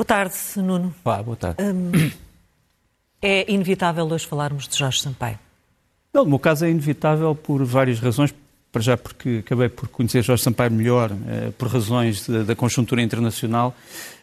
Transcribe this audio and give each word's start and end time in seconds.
Boa 0.00 0.06
tarde, 0.06 0.34
Nuno. 0.56 0.94
Olá, 1.04 1.22
boa 1.22 1.36
tarde. 1.36 1.62
Hum, 1.62 1.92
é 3.20 3.52
inevitável 3.52 4.06
hoje 4.06 4.26
falarmos 4.26 4.66
de 4.66 4.78
Jorge 4.78 4.98
Sampaio? 5.02 5.38
Não, 6.10 6.24
no 6.24 6.30
meu 6.30 6.38
caso 6.38 6.64
é 6.64 6.70
inevitável 6.70 7.34
por 7.34 7.62
várias 7.66 8.00
razões. 8.00 8.34
Para 8.72 8.80
já 8.80 8.96
porque 8.96 9.42
acabei 9.44 9.68
por 9.68 9.88
conhecer 9.88 10.22
Jorge 10.22 10.42
Sampaio 10.42 10.70
melhor, 10.70 11.12
eh, 11.28 11.52
por 11.58 11.68
razões 11.68 12.26
de, 12.26 12.44
da 12.44 12.56
conjuntura 12.56 13.02
internacional. 13.02 13.76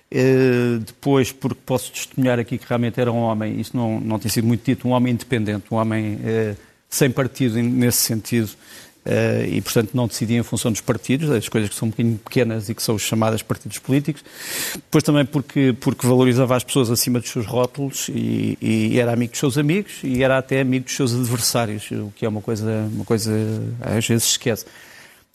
Eh, 0.10 0.80
depois, 0.80 1.32
porque 1.32 1.60
posso 1.64 1.92
testemunhar 1.92 2.40
aqui 2.40 2.58
que 2.58 2.66
realmente 2.68 3.00
era 3.00 3.12
um 3.12 3.20
homem, 3.20 3.60
isso 3.60 3.78
não, 3.78 4.00
não 4.00 4.18
tem 4.18 4.32
sido 4.32 4.48
muito 4.48 4.66
dito, 4.66 4.88
um 4.88 4.92
homem 4.94 5.14
independente, 5.14 5.66
um 5.70 5.76
homem 5.76 6.20
eh, 6.26 6.56
sem 6.90 7.12
partido 7.12 7.62
nesse 7.62 8.00
sentido, 8.00 8.50
e, 9.50 9.62
portanto, 9.62 9.92
não 9.94 10.08
decidia 10.08 10.38
em 10.38 10.44
função 10.44 10.72
dos 10.72 10.82
partidos, 10.82 11.30
das 11.30 11.48
coisas 11.48 11.70
que 11.70 11.76
são 11.76 11.88
um 11.88 11.92
bocadinho 11.92 12.18
pequenas 12.18 12.70
e 12.70 12.76
que 12.76 12.84
são 12.84 12.96
os 12.96 13.02
chamados 13.02 13.42
partidos 13.42 13.78
políticos. 13.80 14.24
Depois 14.74 15.04
também 15.04 15.26
porque, 15.26 15.76
porque 15.80 16.06
valorizava 16.06 16.56
as 16.56 16.64
pessoas 16.64 16.90
acima 16.92 17.20
dos 17.20 17.30
seus 17.30 17.46
rótulos 17.46 18.10
e, 18.10 18.58
e, 18.62 19.00
era 19.00 19.14
amigo 19.14 19.32
dos 19.32 19.40
seus 19.40 19.58
amigos 19.58 20.00
e 20.04 20.24
era 20.24 20.38
até 20.38 20.62
amigo 20.62 20.86
dos 20.86 20.96
seus 20.96 21.14
adversários, 21.14 21.90
o 21.92 22.12
que 22.16 22.26
é 22.26 22.30
uma 22.30 22.42
coisa, 22.42 22.90
uma 22.92 23.06
coisa 23.06 23.32
às 23.82 24.06
vezes 24.06 24.28
esquece. 24.28 24.66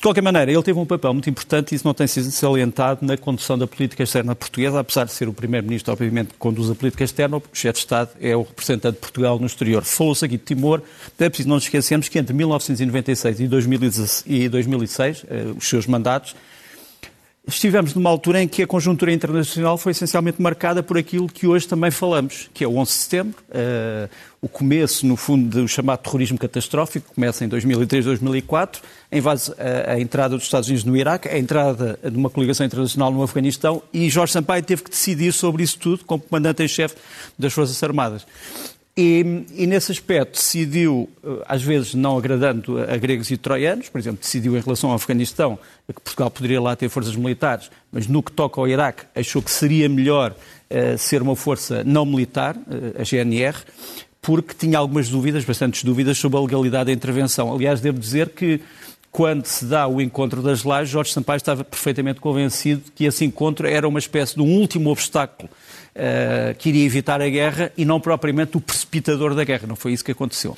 De 0.02 0.04
qualquer 0.04 0.20
maneira, 0.20 0.50
ele 0.50 0.62
teve 0.64 0.76
um 0.80 0.84
papel 0.84 1.12
muito 1.12 1.30
importante 1.30 1.70
e 1.70 1.76
isso 1.76 1.86
não 1.86 1.94
tem 1.94 2.08
sido 2.08 2.28
salientado 2.32 3.06
na 3.06 3.16
condução 3.16 3.56
da 3.56 3.68
política 3.68 4.02
externa 4.02 4.34
portuguesa, 4.34 4.80
apesar 4.80 5.04
de 5.04 5.12
ser 5.12 5.28
o 5.28 5.32
primeiro-ministro, 5.32 5.92
obviamente, 5.92 6.30
que 6.30 6.38
conduz 6.38 6.68
a 6.68 6.74
política 6.74 7.04
externa, 7.04 7.36
o 7.36 7.42
chefe 7.52 7.74
de 7.74 7.78
Estado 7.78 8.10
é 8.20 8.34
o 8.34 8.42
representante 8.42 8.94
de 8.96 9.00
Portugal 9.00 9.38
no 9.38 9.46
exterior. 9.46 9.84
Falou-se 9.84 10.24
aqui 10.24 10.36
de 10.36 10.42
Timor, 10.42 10.82
é 11.20 11.28
preciso 11.28 11.48
não 11.48 11.54
nos 11.54 11.62
esquecermos 11.62 12.08
que 12.08 12.18
entre 12.18 12.34
1996 12.34 13.38
e 14.26 14.48
2006, 14.48 15.24
eh, 15.30 15.44
os 15.56 15.68
seus 15.68 15.86
mandatos, 15.86 16.34
estivemos 17.46 17.94
numa 17.94 18.08
altura 18.08 18.40
em 18.40 18.46
que 18.46 18.62
a 18.62 18.66
conjuntura 18.66 19.12
internacional 19.12 19.76
foi 19.76 19.92
essencialmente 19.92 20.40
marcada 20.40 20.82
por 20.82 20.96
aquilo 20.96 21.26
que 21.26 21.46
hoje 21.46 21.66
também 21.66 21.90
falamos, 21.90 22.48
que 22.54 22.62
é 22.62 22.68
o 22.68 22.76
11 22.76 22.90
de 22.90 22.98
setembro, 22.98 23.36
uh, 23.48 24.08
o 24.40 24.48
começo, 24.48 25.06
no 25.06 25.16
fundo, 25.16 25.62
do 25.62 25.68
chamado 25.68 26.00
terrorismo 26.00 26.38
catastrófico, 26.38 27.08
que 27.08 27.14
começa 27.14 27.44
em 27.44 27.48
2003, 27.48 28.04
2004, 28.04 28.82
a, 29.10 29.16
invase, 29.16 29.52
a, 29.58 29.92
a, 29.92 30.00
entrada 30.00 30.36
dos 30.36 30.44
Estados 30.44 30.68
Unidos 30.68 30.84
no 30.84 30.96
Iraque, 30.96 31.28
a 31.28 31.38
entrada 31.38 31.98
de 32.02 32.16
uma 32.16 32.30
coligação 32.30 32.64
internacional 32.64 33.10
no 33.10 33.22
Afeganistão, 33.22 33.82
e 33.92 34.08
Jorge 34.08 34.32
Sampaio 34.32 34.62
teve 34.62 34.84
que 34.84 34.90
decidir 34.90 35.32
sobre 35.32 35.64
isso 35.64 35.78
tudo 35.78 36.04
como 36.04 36.22
comandante 36.22 36.62
em 36.62 36.68
chefe 36.68 36.96
das 37.38 37.52
Forças 37.52 37.82
Armadas. 37.82 38.24
E, 38.94 39.46
e, 39.54 39.66
nesse 39.66 39.90
aspecto 39.90 40.32
decidiu, 40.32 41.08
eh, 41.24 41.44
às 41.48 41.62
vezes 41.62 41.94
não 41.94 42.18
agradando 42.18 42.78
a 42.78 42.94
gregos 42.98 43.30
e 43.30 43.38
troianos, 43.38 43.88
por 43.88 43.98
exemplo, 43.98 44.20
decidiu 44.20 44.54
em 44.54 44.60
relação 44.60 44.90
ao 44.90 44.96
Afeganistão 44.96 45.58
que 45.88 46.00
Portugal 46.00 46.30
poderia 46.30 46.60
lá 46.60 46.76
ter 46.76 46.90
forças 46.90 47.16
militares, 47.16 47.70
mas 47.90 48.06
no 48.06 48.22
que 48.22 48.30
toca 48.30 48.60
ao 48.60 48.68
Iraque 48.68 49.04
achou 49.14 49.40
que 49.40 49.50
seria 49.50 49.88
melhor 49.88 50.32
uh, 50.32 50.98
ser 50.98 51.22
uma 51.22 51.34
força 51.34 51.82
não 51.84 52.04
militar, 52.04 52.54
uh, 52.54 53.00
a 53.00 53.02
GNR, 53.02 53.56
porque 54.20 54.54
tinha 54.54 54.78
algumas 54.78 55.08
dúvidas, 55.08 55.42
bastantes 55.44 55.82
dúvidas, 55.84 56.18
sobre 56.18 56.38
a 56.38 56.42
legalidade 56.42 56.86
da 56.86 56.92
intervenção. 56.92 57.52
Aliás, 57.52 57.80
devo 57.80 57.98
dizer 57.98 58.28
que 58.28 58.60
quando 59.12 59.44
se 59.44 59.66
dá 59.66 59.86
o 59.86 60.00
encontro 60.00 60.40
das 60.40 60.64
lajes, 60.64 60.88
Jorge 60.88 61.12
Sampaio 61.12 61.36
estava 61.36 61.62
perfeitamente 61.62 62.18
convencido 62.18 62.82
que 62.94 63.04
esse 63.04 63.22
encontro 63.26 63.68
era 63.68 63.86
uma 63.86 63.98
espécie 63.98 64.34
de 64.34 64.40
um 64.40 64.56
último 64.58 64.90
obstáculo 64.90 65.50
uh, 65.50 66.54
que 66.56 66.70
iria 66.70 66.86
evitar 66.86 67.20
a 67.20 67.28
guerra 67.28 67.70
e 67.76 67.84
não 67.84 68.00
propriamente 68.00 68.56
o 68.56 68.60
precipitador 68.60 69.34
da 69.34 69.44
guerra. 69.44 69.66
Não 69.66 69.76
foi 69.76 69.92
isso 69.92 70.02
que 70.02 70.12
aconteceu. 70.12 70.56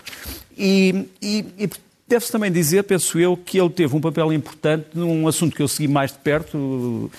E, 0.57 1.09
e, 1.21 1.45
e 1.59 1.71
deve-se 2.07 2.31
também 2.31 2.53
dizer, 2.53 2.85
penso 2.85 3.19
eu, 3.19 3.37
que 3.37 3.59
ele 3.59 3.71
teve 3.71 3.97
um 3.97 4.01
papel 4.01 4.33
importante 4.33 4.87
num 4.95 5.27
assunto 5.27 5.57
que 5.57 5.61
eu 5.61 5.67
segui 5.67 5.89
mais 5.89 6.13
de 6.13 6.19
perto. 6.19 6.57
Uh, 6.57 7.11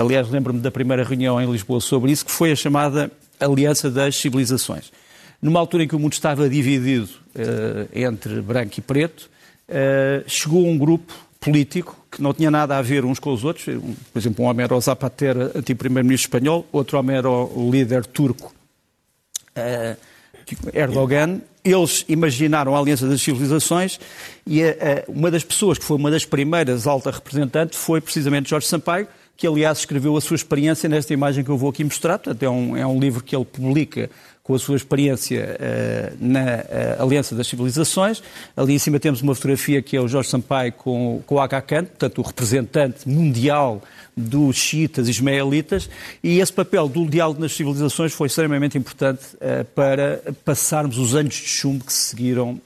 aliás, 0.00 0.30
lembro-me 0.30 0.60
da 0.60 0.70
primeira 0.70 1.04
reunião 1.04 1.38
em 1.38 1.52
Lisboa 1.52 1.78
sobre 1.78 2.10
isso, 2.10 2.24
que 2.24 2.32
foi 2.32 2.50
a 2.50 2.56
chamada 2.56 3.12
Aliança 3.38 3.90
das 3.90 4.16
Civilizações. 4.16 4.90
Numa 5.42 5.60
altura 5.60 5.84
em 5.84 5.88
que 5.88 5.94
o 5.94 5.98
mundo 5.98 6.14
estava 6.14 6.48
dividido 6.48 7.10
uh, 7.36 7.86
entre 7.92 8.40
branco 8.40 8.78
e 8.78 8.80
preto, 8.80 9.33
chegou 10.26 10.66
um 10.66 10.76
grupo 10.76 11.12
político 11.44 11.96
que 12.10 12.22
não 12.22 12.32
tinha 12.32 12.50
nada 12.50 12.78
a 12.78 12.82
ver 12.82 13.04
uns 13.04 13.18
com 13.18 13.32
os 13.32 13.44
outros. 13.44 13.64
Por 13.64 14.18
exemplo, 14.18 14.44
um 14.44 14.48
homem 14.48 14.64
era 14.64 14.74
o 14.74 14.80
Zapatero, 14.80 15.50
anti-primeiro-ministro 15.54 16.28
espanhol, 16.28 16.66
outro 16.72 16.98
homem 16.98 17.16
era 17.16 17.28
o 17.28 17.70
líder 17.70 18.06
turco 18.06 18.52
uh, 19.56 19.96
Erdogan. 20.72 21.40
Eles 21.64 22.04
imaginaram 22.08 22.74
a 22.74 22.78
Aliança 22.78 23.08
das 23.08 23.20
Civilizações 23.20 23.98
e 24.46 24.62
uh, 24.62 24.74
uma 25.08 25.30
das 25.30 25.44
pessoas 25.44 25.78
que 25.78 25.84
foi 25.84 25.96
uma 25.96 26.10
das 26.10 26.24
primeiras 26.24 26.86
alta 26.86 27.10
representante 27.10 27.76
foi 27.76 28.00
precisamente 28.00 28.50
Jorge 28.50 28.66
Sampaio, 28.66 29.08
que 29.36 29.46
aliás 29.46 29.78
escreveu 29.78 30.16
a 30.16 30.20
sua 30.20 30.36
experiência 30.36 30.88
nesta 30.88 31.12
imagem 31.12 31.42
que 31.42 31.50
eu 31.50 31.58
vou 31.58 31.70
aqui 31.70 31.82
mostrar. 31.82 32.18
Portanto, 32.18 32.42
é 32.42 32.48
um, 32.48 32.76
é 32.76 32.86
um 32.86 33.00
livro 33.00 33.22
que 33.22 33.34
ele 33.34 33.44
publica 33.44 34.08
com 34.44 34.54
a 34.54 34.58
sua 34.58 34.76
experiência 34.76 35.56
uh, 35.58 36.16
na 36.20 36.42
uh, 36.42 37.02
Aliança 37.02 37.34
das 37.34 37.46
Civilizações. 37.46 38.22
Ali 38.54 38.74
em 38.74 38.78
cima 38.78 39.00
temos 39.00 39.22
uma 39.22 39.34
fotografia 39.34 39.80
que 39.80 39.96
é 39.96 40.00
o 40.00 40.06
Jorge 40.06 40.28
Sampaio 40.28 40.70
com, 40.72 41.22
com 41.26 41.36
o 41.36 41.40
Aga 41.40 41.62
Khan, 41.62 41.86
portanto, 41.86 42.18
o 42.18 42.22
representante 42.22 43.08
mundial 43.08 43.82
dos 44.14 44.56
xiitas 44.56 45.08
ismaelitas, 45.08 45.88
e 46.22 46.38
esse 46.40 46.52
papel 46.52 46.86
do 46.88 47.06
diálogo 47.06 47.40
nas 47.40 47.52
civilizações 47.52 48.12
foi 48.12 48.26
extremamente 48.26 48.76
importante 48.76 49.24
uh, 49.36 49.64
para 49.74 50.22
passarmos 50.44 50.98
os 50.98 51.14
anos 51.14 51.34
de 51.34 51.48
chumbo 51.48 51.82
que 51.82 51.92
seguiram, 51.92 52.60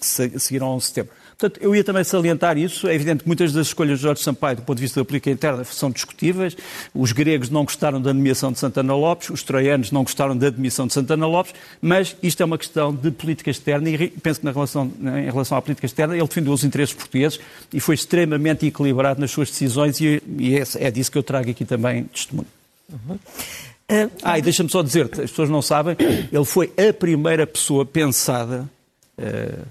que 0.00 0.06
se, 0.06 0.38
seguiram 0.40 0.80
setembro. 0.80 1.21
Portanto, 1.36 1.60
eu 1.62 1.74
ia 1.74 1.82
também 1.82 2.04
salientar 2.04 2.56
isso. 2.56 2.86
É 2.86 2.94
evidente 2.94 3.22
que 3.22 3.28
muitas 3.28 3.52
das 3.52 3.68
escolhas 3.68 3.98
de 3.98 4.02
Jorge 4.02 4.22
Sampaio, 4.22 4.56
do 4.56 4.62
ponto 4.62 4.76
de 4.76 4.82
vista 4.82 5.00
da 5.00 5.04
política 5.04 5.30
interna, 5.30 5.64
são 5.64 5.90
discutíveis. 5.90 6.56
Os 6.94 7.12
gregos 7.12 7.50
não 7.50 7.64
gostaram 7.64 8.00
da 8.00 8.12
nomeação 8.12 8.52
de 8.52 8.58
Santana 8.58 8.94
Lopes, 8.94 9.30
os 9.30 9.42
troianos 9.42 9.90
não 9.90 10.02
gostaram 10.02 10.36
da 10.36 10.46
admissão 10.48 10.86
de 10.86 10.92
Santana 10.92 11.26
Lopes, 11.26 11.54
mas 11.80 12.16
isto 12.22 12.42
é 12.42 12.46
uma 12.46 12.58
questão 12.58 12.94
de 12.94 13.10
política 13.10 13.50
externa 13.50 13.88
e 13.88 14.08
penso 14.08 14.40
que 14.40 14.46
na 14.46 14.52
relação, 14.52 14.90
em 15.00 15.30
relação 15.30 15.58
à 15.58 15.62
política 15.62 15.86
externa 15.86 16.16
ele 16.16 16.26
defendeu 16.26 16.52
os 16.52 16.64
interesses 16.64 16.94
portugueses 16.94 17.40
e 17.72 17.80
foi 17.80 17.94
extremamente 17.94 18.66
equilibrado 18.66 19.20
nas 19.20 19.30
suas 19.30 19.48
decisões 19.50 20.00
e, 20.00 20.22
e 20.38 20.56
é, 20.56 20.62
é 20.76 20.90
disso 20.90 21.10
que 21.10 21.18
eu 21.18 21.22
trago 21.22 21.50
aqui 21.50 21.64
também 21.64 22.04
testemunho. 22.04 22.48
Uhum. 22.90 23.18
Ah, 24.22 24.38
e 24.38 24.42
deixa-me 24.42 24.70
só 24.70 24.82
dizer, 24.82 25.04
as 25.12 25.30
pessoas 25.30 25.50
não 25.50 25.60
sabem, 25.60 25.96
ele 26.32 26.44
foi 26.44 26.72
a 26.78 26.92
primeira 26.92 27.46
pessoa 27.46 27.84
pensada 27.84 28.68
uh, 29.18 29.66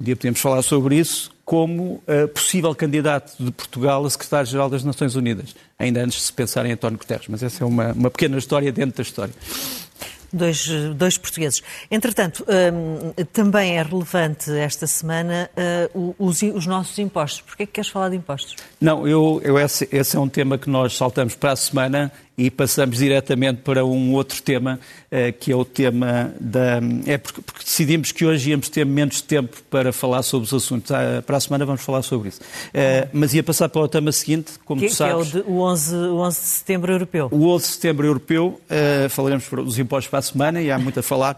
um 0.00 0.04
dia 0.04 0.14
podemos 0.14 0.40
falar 0.40 0.62
sobre 0.62 0.96
isso, 0.96 1.30
como 1.44 2.02
uh, 2.06 2.28
possível 2.32 2.74
candidato 2.74 3.34
de 3.42 3.50
Portugal 3.50 4.04
a 4.04 4.10
secretário-geral 4.10 4.70
das 4.70 4.84
Nações 4.84 5.16
Unidas, 5.16 5.56
ainda 5.78 6.02
antes 6.04 6.18
de 6.18 6.24
se 6.24 6.32
pensar 6.32 6.64
em 6.66 6.72
António 6.72 6.98
Guterres. 6.98 7.26
Mas 7.28 7.42
essa 7.42 7.64
é 7.64 7.66
uma, 7.66 7.92
uma 7.92 8.10
pequena 8.10 8.38
história 8.38 8.70
dentro 8.70 8.96
da 8.96 9.02
história 9.02 9.34
dois, 10.32 10.66
dois 10.94 11.18
portugueses. 11.18 11.62
Entretanto, 11.90 12.44
um, 12.48 13.12
também 13.32 13.78
é 13.78 13.82
relevante 13.82 14.50
esta 14.52 14.86
semana 14.86 15.50
uh, 15.94 16.14
os, 16.18 16.42
os, 16.42 16.66
nossos 16.66 16.98
impostos. 16.98 17.40
Porquê 17.40 17.62
é 17.62 17.66
que 17.66 17.72
queres 17.72 17.90
falar 17.90 18.10
de 18.10 18.16
impostos? 18.16 18.56
Não, 18.80 19.06
eu, 19.06 19.40
eu 19.44 19.58
esse, 19.58 19.88
esse, 19.90 20.16
é 20.16 20.20
um 20.20 20.28
tema 20.28 20.58
que 20.58 20.68
nós 20.68 20.96
saltamos 20.96 21.34
para 21.34 21.52
a 21.52 21.56
semana 21.56 22.12
e 22.38 22.52
passamos 22.52 22.98
diretamente 22.98 23.62
para 23.62 23.84
um 23.84 24.14
outro 24.14 24.40
tema, 24.40 24.78
uh, 25.10 25.32
que 25.40 25.50
é 25.50 25.56
o 25.56 25.64
tema 25.64 26.32
da... 26.40 26.78
É 27.04 27.18
porque, 27.18 27.42
porque, 27.42 27.64
decidimos 27.64 28.12
que 28.12 28.24
hoje 28.24 28.50
íamos 28.50 28.68
ter 28.68 28.86
menos 28.86 29.20
tempo 29.20 29.60
para 29.68 29.92
falar 29.92 30.22
sobre 30.22 30.46
os 30.46 30.54
assuntos. 30.54 30.92
Uh, 30.92 31.20
para 31.26 31.36
a 31.36 31.40
semana 31.40 31.66
vamos 31.66 31.82
falar 31.82 32.02
sobre 32.02 32.28
isso. 32.28 32.40
Uh, 32.40 33.08
mas 33.12 33.34
ia 33.34 33.42
passar 33.42 33.68
para 33.68 33.82
o 33.82 33.88
tema 33.88 34.12
seguinte, 34.12 34.52
como 34.64 34.80
que, 34.80 34.86
tu 34.86 34.94
sabes... 34.94 35.32
Que 35.32 35.38
é 35.38 35.40
o, 35.40 35.42
de, 35.42 35.50
o, 35.50 35.60
11, 35.62 35.96
o 35.96 36.16
11 36.18 36.40
de 36.40 36.46
setembro 36.46 36.92
europeu. 36.92 37.28
O 37.32 37.48
11 37.48 37.64
de 37.64 37.72
setembro 37.72 38.06
europeu, 38.06 38.60
falaremos 39.10 39.44
dos 39.48 39.78
impostos 39.78 40.08
para 40.08 40.20
a 40.20 40.22
semana 40.22 40.62
e 40.62 40.70
há 40.70 40.78
muito 40.78 41.00
a 41.00 41.02
falar. 41.02 41.36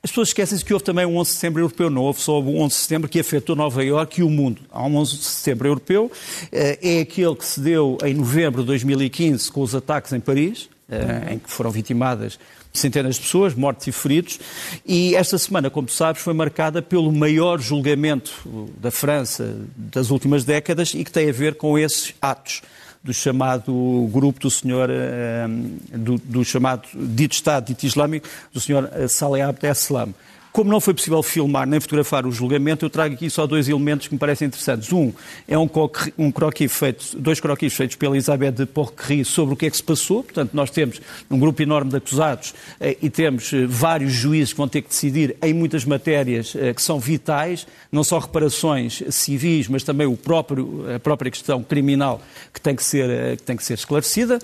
As 0.00 0.10
pessoas 0.10 0.28
esquecem-se 0.28 0.64
que 0.64 0.72
houve 0.72 0.84
também 0.84 1.04
um 1.04 1.16
11 1.16 1.30
de 1.30 1.34
setembro 1.34 1.60
europeu, 1.60 1.90
não 1.90 2.02
houve 2.02 2.20
só 2.20 2.40
o 2.40 2.60
11 2.60 2.74
de 2.74 2.80
setembro 2.80 3.08
que 3.08 3.18
afetou 3.18 3.56
Nova 3.56 3.84
Iorque 3.84 4.20
e 4.20 4.24
o 4.24 4.30
mundo. 4.30 4.62
Há 4.70 4.86
um 4.86 4.96
11 4.96 5.16
de 5.16 5.24
setembro 5.24 5.68
europeu, 5.68 6.10
eh, 6.52 6.78
é 6.80 7.00
aquele 7.00 7.34
que 7.34 7.44
se 7.44 7.60
deu 7.60 7.98
em 8.04 8.14
novembro 8.14 8.60
de 8.62 8.68
2015 8.68 9.50
com 9.50 9.60
os 9.60 9.74
ataques 9.74 10.12
em 10.12 10.20
Paris, 10.20 10.68
eh, 10.88 11.34
em 11.34 11.38
que 11.38 11.50
foram 11.50 11.72
vitimadas 11.72 12.38
centenas 12.72 13.16
de 13.16 13.22
pessoas, 13.22 13.54
mortos 13.54 13.88
e 13.88 13.92
feridos, 13.92 14.38
e 14.86 15.16
esta 15.16 15.36
semana, 15.36 15.68
como 15.68 15.88
sabes, 15.88 16.22
foi 16.22 16.32
marcada 16.32 16.80
pelo 16.80 17.10
maior 17.10 17.60
julgamento 17.60 18.32
da 18.78 18.92
França 18.92 19.56
das 19.76 20.10
últimas 20.10 20.44
décadas 20.44 20.94
e 20.94 21.02
que 21.02 21.10
tem 21.10 21.28
a 21.28 21.32
ver 21.32 21.56
com 21.56 21.76
esses 21.76 22.14
atos 22.22 22.62
do 23.08 23.14
chamado 23.14 24.06
grupo 24.12 24.38
do 24.38 24.50
senhor, 24.50 24.90
eh, 24.90 25.46
do, 25.94 26.18
do 26.18 26.44
chamado 26.44 26.86
dito 26.94 27.32
Estado 27.32 27.64
dito 27.64 27.86
Islâmico, 27.86 28.28
do 28.52 28.60
senhor 28.60 28.86
eh, 28.92 29.08
Saleh 29.08 29.40
Abdeslam. 29.40 30.12
Como 30.52 30.70
não 30.70 30.80
foi 30.80 30.94
possível 30.94 31.22
filmar 31.22 31.66
nem 31.66 31.78
fotografar 31.78 32.26
o 32.26 32.32
julgamento, 32.32 32.84
eu 32.84 32.90
trago 32.90 33.14
aqui 33.14 33.28
só 33.30 33.46
dois 33.46 33.68
elementos 33.68 34.08
que 34.08 34.14
me 34.14 34.18
parecem 34.18 34.46
interessantes. 34.46 34.92
Um 34.92 35.12
é 35.46 35.58
um, 35.58 35.68
um 36.18 36.32
croquis 36.32 36.72
feito, 36.72 37.16
dois 37.18 37.38
croquis 37.38 37.74
feitos 37.74 37.96
pela 37.96 38.16
Isabel 38.16 38.50
de 38.50 38.66
Porquerie 38.66 39.24
sobre 39.24 39.54
o 39.54 39.56
que 39.56 39.66
é 39.66 39.70
que 39.70 39.76
se 39.76 39.82
passou. 39.82 40.22
Portanto, 40.22 40.50
nós 40.54 40.70
temos 40.70 41.00
um 41.30 41.38
grupo 41.38 41.62
enorme 41.62 41.90
de 41.90 41.96
acusados 41.96 42.54
eh, 42.80 42.96
e 43.00 43.10
temos 43.10 43.52
eh, 43.52 43.66
vários 43.66 44.12
juízes 44.12 44.52
que 44.52 44.58
vão 44.58 44.68
ter 44.68 44.82
que 44.82 44.88
decidir 44.88 45.36
em 45.42 45.52
muitas 45.52 45.84
matérias 45.84 46.54
eh, 46.56 46.72
que 46.72 46.82
são 46.82 46.98
vitais, 46.98 47.66
não 47.92 48.02
só 48.02 48.18
reparações 48.18 49.02
civis, 49.10 49.68
mas 49.68 49.84
também 49.84 50.06
o 50.06 50.16
próprio, 50.16 50.84
a 50.94 50.98
própria 50.98 51.30
questão 51.30 51.62
criminal 51.62 52.20
que 52.52 52.60
tem 52.60 52.74
que 52.74 52.82
ser, 52.82 53.36
que 53.36 53.42
tem 53.42 53.56
que 53.56 53.64
ser 53.64 53.74
esclarecida. 53.74 54.38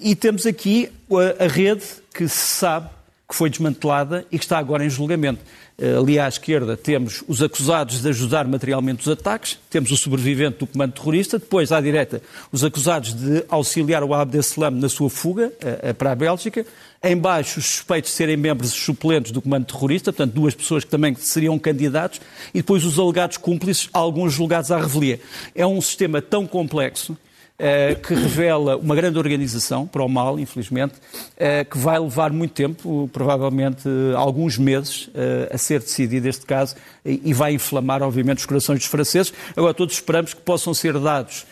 E 0.00 0.14
temos 0.14 0.46
aqui 0.46 0.90
a, 1.10 1.44
a 1.44 1.48
rede 1.48 1.84
que 2.14 2.28
se 2.28 2.36
sabe 2.36 2.95
que 3.28 3.34
foi 3.34 3.50
desmantelada 3.50 4.24
e 4.30 4.38
que 4.38 4.44
está 4.44 4.58
agora 4.58 4.84
em 4.84 4.90
julgamento. 4.90 5.40
Eh, 5.78 5.96
ali 5.96 6.18
à 6.18 6.28
esquerda 6.28 6.76
temos 6.76 7.24
os 7.26 7.42
acusados 7.42 8.00
de 8.00 8.08
ajudar 8.08 8.46
materialmente 8.46 9.02
os 9.02 9.08
ataques, 9.08 9.58
temos 9.68 9.90
o 9.90 9.96
sobrevivente 9.96 10.58
do 10.58 10.66
comando 10.66 10.92
terrorista, 10.92 11.38
depois 11.38 11.72
à 11.72 11.80
direita 11.80 12.22
os 12.52 12.64
acusados 12.64 13.12
de 13.12 13.44
auxiliar 13.48 14.02
o 14.04 14.14
Abdeslam 14.14 14.70
na 14.70 14.88
sua 14.88 15.10
fuga 15.10 15.52
eh, 15.60 15.80
eh, 15.82 15.92
para 15.92 16.12
a 16.12 16.14
Bélgica, 16.14 16.64
em 17.02 17.16
baixo 17.16 17.58
os 17.58 17.66
suspeitos 17.66 18.10
de 18.10 18.16
serem 18.16 18.36
membros 18.36 18.70
suplentes 18.70 19.32
do 19.32 19.42
comando 19.42 19.66
terrorista, 19.66 20.12
portanto 20.12 20.32
duas 20.32 20.54
pessoas 20.54 20.84
que 20.84 20.90
também 20.90 21.14
seriam 21.16 21.58
candidatos, 21.58 22.20
e 22.54 22.58
depois 22.58 22.84
os 22.84 22.98
alegados 22.98 23.36
cúmplices, 23.36 23.88
alguns 23.92 24.32
julgados 24.32 24.70
à 24.70 24.78
revelia. 24.78 25.20
É 25.54 25.66
um 25.66 25.80
sistema 25.80 26.22
tão 26.22 26.46
complexo 26.46 27.16
eh, 27.58 27.94
que 27.94 28.12
revela 28.12 28.76
uma 28.76 28.94
grande 28.94 29.18
organização, 29.18 29.86
para 29.86 30.02
o 30.02 30.08
mal, 30.08 30.38
infelizmente, 30.38 30.94
eh, 31.38 31.64
que 31.64 31.78
vai 31.78 31.98
levar 31.98 32.30
muito 32.30 32.52
tempo, 32.52 33.08
provavelmente 33.10 33.88
alguns 34.14 34.58
meses, 34.58 35.08
eh, 35.14 35.48
a 35.50 35.56
ser 35.56 35.80
decidido 35.80 36.28
este 36.28 36.44
caso 36.44 36.76
e 37.02 37.32
vai 37.32 37.54
inflamar, 37.54 38.02
obviamente, 38.02 38.38
os 38.38 38.46
corações 38.46 38.80
dos 38.80 38.88
franceses. 38.88 39.32
Agora, 39.56 39.72
todos 39.72 39.94
esperamos 39.94 40.34
que 40.34 40.40
possam 40.42 40.74
ser 40.74 40.98
dados 40.98 41.46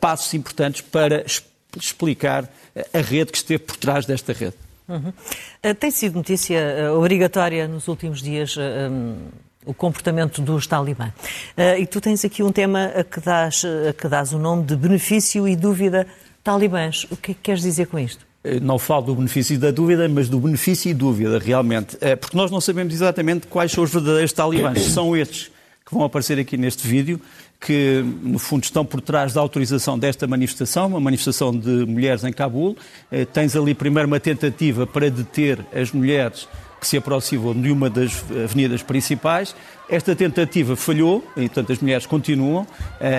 passos 0.00 0.32
importantes 0.34 0.80
para 0.82 1.24
explicar 1.76 2.48
a 2.94 2.98
rede 3.00 3.32
que 3.32 3.38
esteve 3.38 3.58
por 3.64 3.76
trás 3.76 4.06
desta 4.06 4.32
rede. 4.32 4.54
Uhum. 4.88 5.12
Tem 5.74 5.90
sido 5.90 6.14
notícia 6.14 6.92
obrigatória 6.94 7.66
nos 7.66 7.88
últimos 7.88 8.22
dias 8.22 8.56
o 9.68 9.74
comportamento 9.74 10.40
dos 10.40 10.66
talibã. 10.66 11.12
Uh, 11.56 11.78
e 11.78 11.86
tu 11.86 12.00
tens 12.00 12.24
aqui 12.24 12.42
um 12.42 12.50
tema 12.50 12.86
a 12.86 13.04
que, 13.04 13.20
dás, 13.20 13.62
a 13.88 13.92
que 13.92 14.08
dás 14.08 14.32
o 14.32 14.38
nome 14.38 14.64
de 14.64 14.74
benefício 14.74 15.46
e 15.46 15.54
dúvida 15.54 16.06
talibãs. 16.42 17.04
O 17.10 17.16
que 17.16 17.32
é 17.32 17.34
que 17.34 17.40
queres 17.42 17.62
dizer 17.62 17.86
com 17.86 17.98
isto? 17.98 18.26
Eh, 18.42 18.58
não 18.60 18.78
falo 18.78 19.06
do 19.06 19.14
benefício 19.14 19.54
e 19.54 19.58
da 19.58 19.70
dúvida, 19.70 20.08
mas 20.08 20.28
do 20.28 20.40
benefício 20.40 20.90
e 20.90 20.94
dúvida, 20.94 21.38
realmente. 21.38 21.98
Eh, 22.00 22.16
porque 22.16 22.34
nós 22.34 22.50
não 22.50 22.60
sabemos 22.60 22.94
exatamente 22.94 23.46
quais 23.46 23.70
são 23.70 23.84
os 23.84 23.92
verdadeiros 23.92 24.32
talibãs. 24.32 24.80
São 24.88 25.14
estes 25.14 25.50
que 25.84 25.94
vão 25.94 26.04
aparecer 26.04 26.38
aqui 26.38 26.56
neste 26.56 26.86
vídeo, 26.86 27.20
que 27.60 28.02
no 28.22 28.38
fundo 28.38 28.64
estão 28.64 28.84
por 28.84 29.00
trás 29.02 29.34
da 29.34 29.40
autorização 29.40 29.98
desta 29.98 30.26
manifestação, 30.26 30.86
uma 30.86 31.00
manifestação 31.00 31.54
de 31.54 31.86
mulheres 31.86 32.24
em 32.24 32.32
Cabul. 32.32 32.76
Tens 33.32 33.56
ali 33.56 33.74
primeiro 33.74 34.06
uma 34.06 34.20
tentativa 34.20 34.86
para 34.86 35.10
deter 35.10 35.64
as 35.74 35.90
mulheres 35.90 36.46
que 36.80 36.86
se 36.86 36.96
aproximam 36.96 37.54
de 37.54 37.70
uma 37.70 37.90
das 37.90 38.24
avenidas 38.30 38.82
principais. 38.82 39.54
Esta 39.88 40.14
tentativa 40.14 40.76
falhou, 40.76 41.24
e 41.36 41.42
portanto 41.42 41.72
as 41.72 41.78
mulheres 41.78 42.06
continuam, 42.06 42.62
uh, 42.62 42.66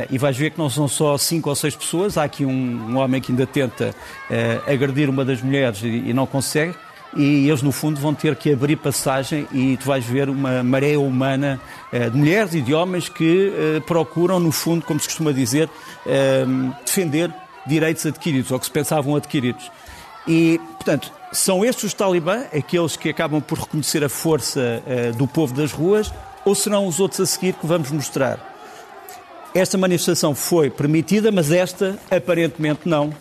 e 0.09 0.17
vais 0.17 0.37
ver 0.37 0.51
que 0.51 0.59
não 0.59 0.69
são 0.69 0.87
só 0.87 1.17
cinco 1.17 1.49
ou 1.49 1.55
seis 1.55 1.75
pessoas, 1.75 2.17
há 2.17 2.23
aqui 2.23 2.45
um, 2.45 2.51
um 2.51 2.97
homem 2.97 3.19
que 3.19 3.31
ainda 3.31 3.45
tenta 3.47 3.89
uh, 3.89 4.71
agredir 4.71 5.09
uma 5.09 5.25
das 5.25 5.41
mulheres 5.41 5.81
e, 5.81 5.87
e, 5.87 6.13
não 6.13 6.27
consegue, 6.27 6.75
e 7.15 7.49
eles 7.49 7.63
no 7.63 7.71
fundo 7.71 7.99
vão 7.99 8.13
ter 8.13 8.35
que 8.35 8.53
abrir 8.53 8.75
passagem 8.75 9.47
e 9.51 9.75
tu 9.77 9.85
vais 9.87 10.05
ver 10.05 10.29
uma 10.29 10.63
maré 10.63 10.95
humana 10.95 11.59
de 11.91 12.15
mulheres 12.15 12.53
e 12.53 12.61
de 12.61 12.71
homens 12.71 13.09
que 13.09 13.51
procuram, 13.87 14.39
no 14.39 14.51
fundo, 14.51 14.85
como 14.85 14.99
se 14.99 15.07
costuma 15.07 15.33
dizer, 15.33 15.67
defender 16.85 17.33
direitos 17.65 18.05
adquiridos, 18.05 18.51
ou 18.51 18.59
que 18.59 18.65
se 18.65 18.71
pensavam 18.71 19.15
adquiridos. 19.15 19.71
E, 20.27 20.61
portanto, 20.75 21.11
são 21.31 21.63
estes 21.63 21.85
os 21.85 21.93
talibã, 21.93 22.43
aqueles 22.53 22.95
que 22.95 23.09
acabam 23.09 23.41
por 23.41 23.59
reconhecer 23.59 24.03
a 24.03 24.09
força 24.09 24.81
uh, 24.85 25.15
do 25.15 25.27
povo 25.27 25.53
das 25.53 25.71
ruas, 25.71 26.11
ou 26.45 26.55
serão 26.55 26.87
os 26.87 26.99
outros 26.99 27.19
a 27.21 27.25
seguir 27.25 27.53
que 27.53 27.65
vamos 27.65 27.91
mostrar? 27.91 28.49
Esta 29.53 29.77
manifestação 29.77 30.35
foi 30.35 30.69
permitida, 30.69 31.31
mas 31.31 31.51
esta 31.51 31.97
aparentemente 32.09 32.81
não. 32.85 33.13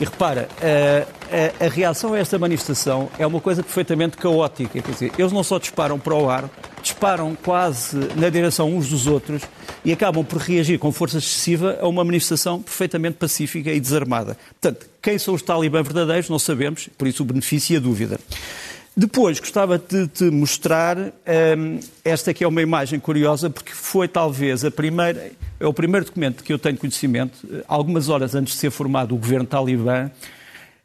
E 0.00 0.04
repara, 0.04 0.48
a, 0.60 1.62
a, 1.62 1.66
a, 1.66 1.68
reação 1.68 2.14
a 2.14 2.18
esta 2.18 2.38
manifestação 2.38 3.08
é 3.18 3.26
uma 3.26 3.40
coisa 3.40 3.62
perfeitamente 3.62 4.16
caótica. 4.16 4.82
Quer 4.82 4.90
dizer, 4.90 5.12
eles 5.16 5.30
não 5.30 5.44
só 5.44 5.58
disparam 5.58 5.98
para 5.98 6.14
o 6.14 6.28
ar, 6.28 6.50
disparam 6.82 7.36
quase 7.36 7.96
na 8.16 8.28
direção 8.28 8.74
uns 8.74 8.88
dos 8.88 9.06
outros 9.06 9.42
e 9.84 9.92
acabam 9.92 10.24
por 10.24 10.38
reagir 10.38 10.78
com 10.78 10.90
força 10.90 11.18
excessiva 11.18 11.78
a 11.80 11.86
uma 11.86 12.02
manifestação 12.02 12.62
perfeitamente 12.62 13.16
pacífica 13.16 13.70
e 13.70 13.78
desarmada. 13.78 14.36
Portanto, 14.60 14.88
quem 15.02 15.18
são 15.18 15.34
os 15.34 15.42
talibãs 15.42 15.84
verdadeiros 15.84 16.30
não 16.30 16.38
sabemos, 16.38 16.88
por 16.96 17.06
isso 17.06 17.22
o 17.22 17.26
benefício 17.26 17.74
e 17.74 17.76
a 17.76 17.80
dúvida. 17.80 18.18
Depois, 18.96 19.40
gostava 19.40 19.76
de 19.76 20.06
te 20.06 20.24
mostrar 20.24 20.96
um, 20.96 21.80
esta 22.04 22.32
que 22.32 22.44
é 22.44 22.48
uma 22.48 22.62
imagem 22.62 23.00
curiosa, 23.00 23.50
porque 23.50 23.72
foi 23.72 24.06
talvez 24.06 24.64
a 24.64 24.70
primeira, 24.70 25.32
é 25.58 25.66
o 25.66 25.74
primeiro 25.74 26.06
documento 26.06 26.44
que 26.44 26.52
eu 26.52 26.58
tenho 26.60 26.78
conhecimento, 26.78 27.36
eh, 27.52 27.64
algumas 27.66 28.08
horas 28.08 28.36
antes 28.36 28.54
de 28.54 28.60
ser 28.60 28.70
formado 28.70 29.12
o 29.12 29.18
governo 29.18 29.46
talibã. 29.46 30.08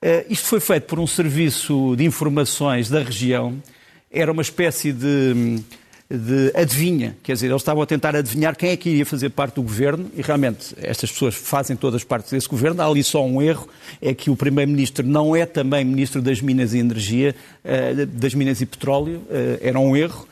Uh, 0.02 0.26
isto 0.28 0.48
foi 0.48 0.60
feito 0.60 0.86
por 0.86 0.98
um 0.98 1.06
serviço 1.06 1.94
de 1.96 2.04
informações 2.04 2.90
da 2.90 3.04
região, 3.04 3.62
era 4.12 4.32
uma 4.32 4.42
espécie 4.42 4.92
de 4.92 5.34
hum, 5.36 5.64
de 6.10 6.52
adivinha, 6.56 7.16
quer 7.22 7.34
dizer, 7.34 7.48
eles 7.48 7.62
estavam 7.62 7.84
a 7.84 7.86
tentar 7.86 8.16
adivinhar 8.16 8.56
quem 8.56 8.72
é 8.72 8.78
que 8.78 8.90
iria 8.90 9.06
fazer 9.06 9.30
parte 9.30 9.56
do 9.56 9.62
governo 9.62 10.10
e 10.18 10.24
realmente 10.24 10.76
estas 10.82 11.12
pessoas 11.12 11.36
fazem 11.36 11.76
todas 11.76 12.04
partes 12.04 12.32
desse 12.32 12.48
governo. 12.48 12.82
Há 12.82 12.88
ali 12.88 13.04
só 13.04 13.24
um 13.24 13.40
erro, 13.40 13.70
é 14.02 14.12
que 14.14 14.32
o 14.32 14.36
primeiro-ministro 14.36 15.06
não 15.06 15.36
é 15.36 15.46
também 15.46 15.86
ministro 15.86 16.20
das 16.20 16.42
Minas 16.42 16.74
e 16.74 16.80
Energia, 16.80 17.36
eh, 17.64 18.08
das 18.08 18.34
Minas 18.34 18.60
e 18.60 18.66
Petróleo, 18.66 19.22
eh, 19.30 19.60
era 19.62 19.80
um 19.80 19.96
erro. 19.96 20.28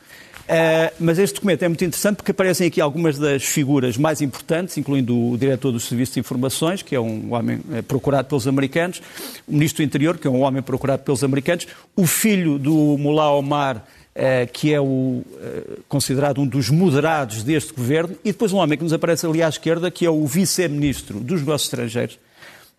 Uh, 0.48 0.88
mas 0.98 1.20
este 1.20 1.36
documento 1.36 1.64
é 1.64 1.68
muito 1.68 1.84
interessante 1.84 2.16
porque 2.16 2.32
aparecem 2.32 2.68
aqui 2.68 2.80
algumas 2.80 3.18
das 3.18 3.44
figuras 3.44 3.98
mais 3.98 4.22
importantes, 4.22 4.78
incluindo 4.78 5.32
o 5.32 5.38
diretor 5.38 5.74
do 5.74 5.80
Serviço 5.80 6.14
de 6.14 6.22
Informações, 6.22 6.82
que 6.82 6.96
é 6.96 7.00
um 7.00 7.34
homem 7.34 7.60
procurado 7.86 8.30
pelos 8.30 8.48
americanos, 8.48 9.02
o 9.46 9.52
ministro 9.52 9.84
do 9.84 9.86
Interior, 9.86 10.18
que 10.18 10.26
é 10.26 10.30
um 10.32 10.40
homem 10.40 10.62
procurado 10.62 11.04
pelos 11.04 11.22
americanos, 11.22 11.68
o 11.98 12.08
filho 12.08 12.58
do 12.58 12.98
Mullah 12.98 13.34
Omar, 13.34 13.76
eh, 13.76 13.97
que 14.52 14.74
é 14.74 14.82
o, 14.82 15.22
eh, 15.40 15.80
considerado 15.88 16.42
um 16.42 16.48
dos 16.48 16.70
moderados 16.70 17.44
deste 17.44 17.72
governo, 17.72 18.16
e 18.26 18.32
depois 18.32 18.52
um 18.52 18.58
homem 18.58 18.76
que 18.76 18.84
nos 18.84 18.94
aparece 18.94 19.28
ali 19.28 19.44
à 19.44 19.50
esquerda, 19.50 19.92
que 19.92 20.06
é 20.06 20.10
o 20.10 20.26
vice-ministro 20.26 21.20
dos 21.20 21.42
negócios 21.42 21.68
estrangeiros, 21.68 22.18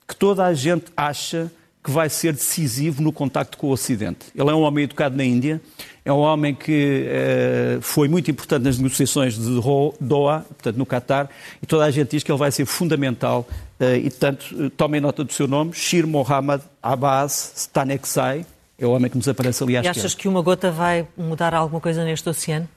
que 0.06 0.16
toda 0.16 0.44
a 0.44 0.52
gente 0.52 0.86
acha 0.96 1.50
que 1.82 1.92
vai 1.92 2.08
ser 2.08 2.32
decisivo 2.32 3.00
no 3.00 3.12
contacto 3.12 3.56
com 3.56 3.68
o 3.68 3.70
Ocidente. 3.70 4.26
Ele 4.34 4.50
é 4.50 4.54
um 4.54 4.62
homem 4.62 4.84
educado 4.84 5.16
na 5.16 5.24
Índia, 5.24 5.60
é 6.04 6.12
um 6.12 6.18
homem 6.18 6.54
que 6.54 7.06
uh, 7.06 7.80
foi 7.80 8.08
muito 8.08 8.30
importante 8.30 8.64
nas 8.64 8.78
negociações 8.78 9.38
de 9.38 9.60
Doha, 10.00 10.44
portanto 10.48 10.76
no 10.76 10.84
Qatar, 10.84 11.30
e 11.62 11.66
toda 11.66 11.84
a 11.84 11.90
gente 11.90 12.10
diz 12.10 12.22
que 12.22 12.32
ele 12.32 12.38
vai 12.38 12.50
ser 12.50 12.66
fundamental, 12.66 13.48
uh, 13.80 13.94
e 13.94 14.10
portanto 14.10 14.70
tomem 14.76 15.00
nota 15.00 15.22
do 15.22 15.32
seu 15.32 15.46
nome, 15.46 15.72
Shir 15.72 16.06
Mohammad 16.06 16.62
Abbas 16.82 17.52
Staneksai, 17.56 18.44
é 18.78 18.86
o 18.86 18.90
homem 18.90 19.10
que 19.10 19.16
nos 19.16 19.28
aparece 19.28 19.62
ali 19.62 19.76
à 19.76 19.80
e. 19.80 19.84
E 19.84 19.88
achas 19.88 20.14
que 20.14 20.28
uma 20.28 20.40
gota 20.40 20.70
vai 20.70 21.06
mudar 21.16 21.52
alguma 21.52 21.80
coisa 21.80 22.04
neste 22.04 22.28
oceano? 22.28 22.68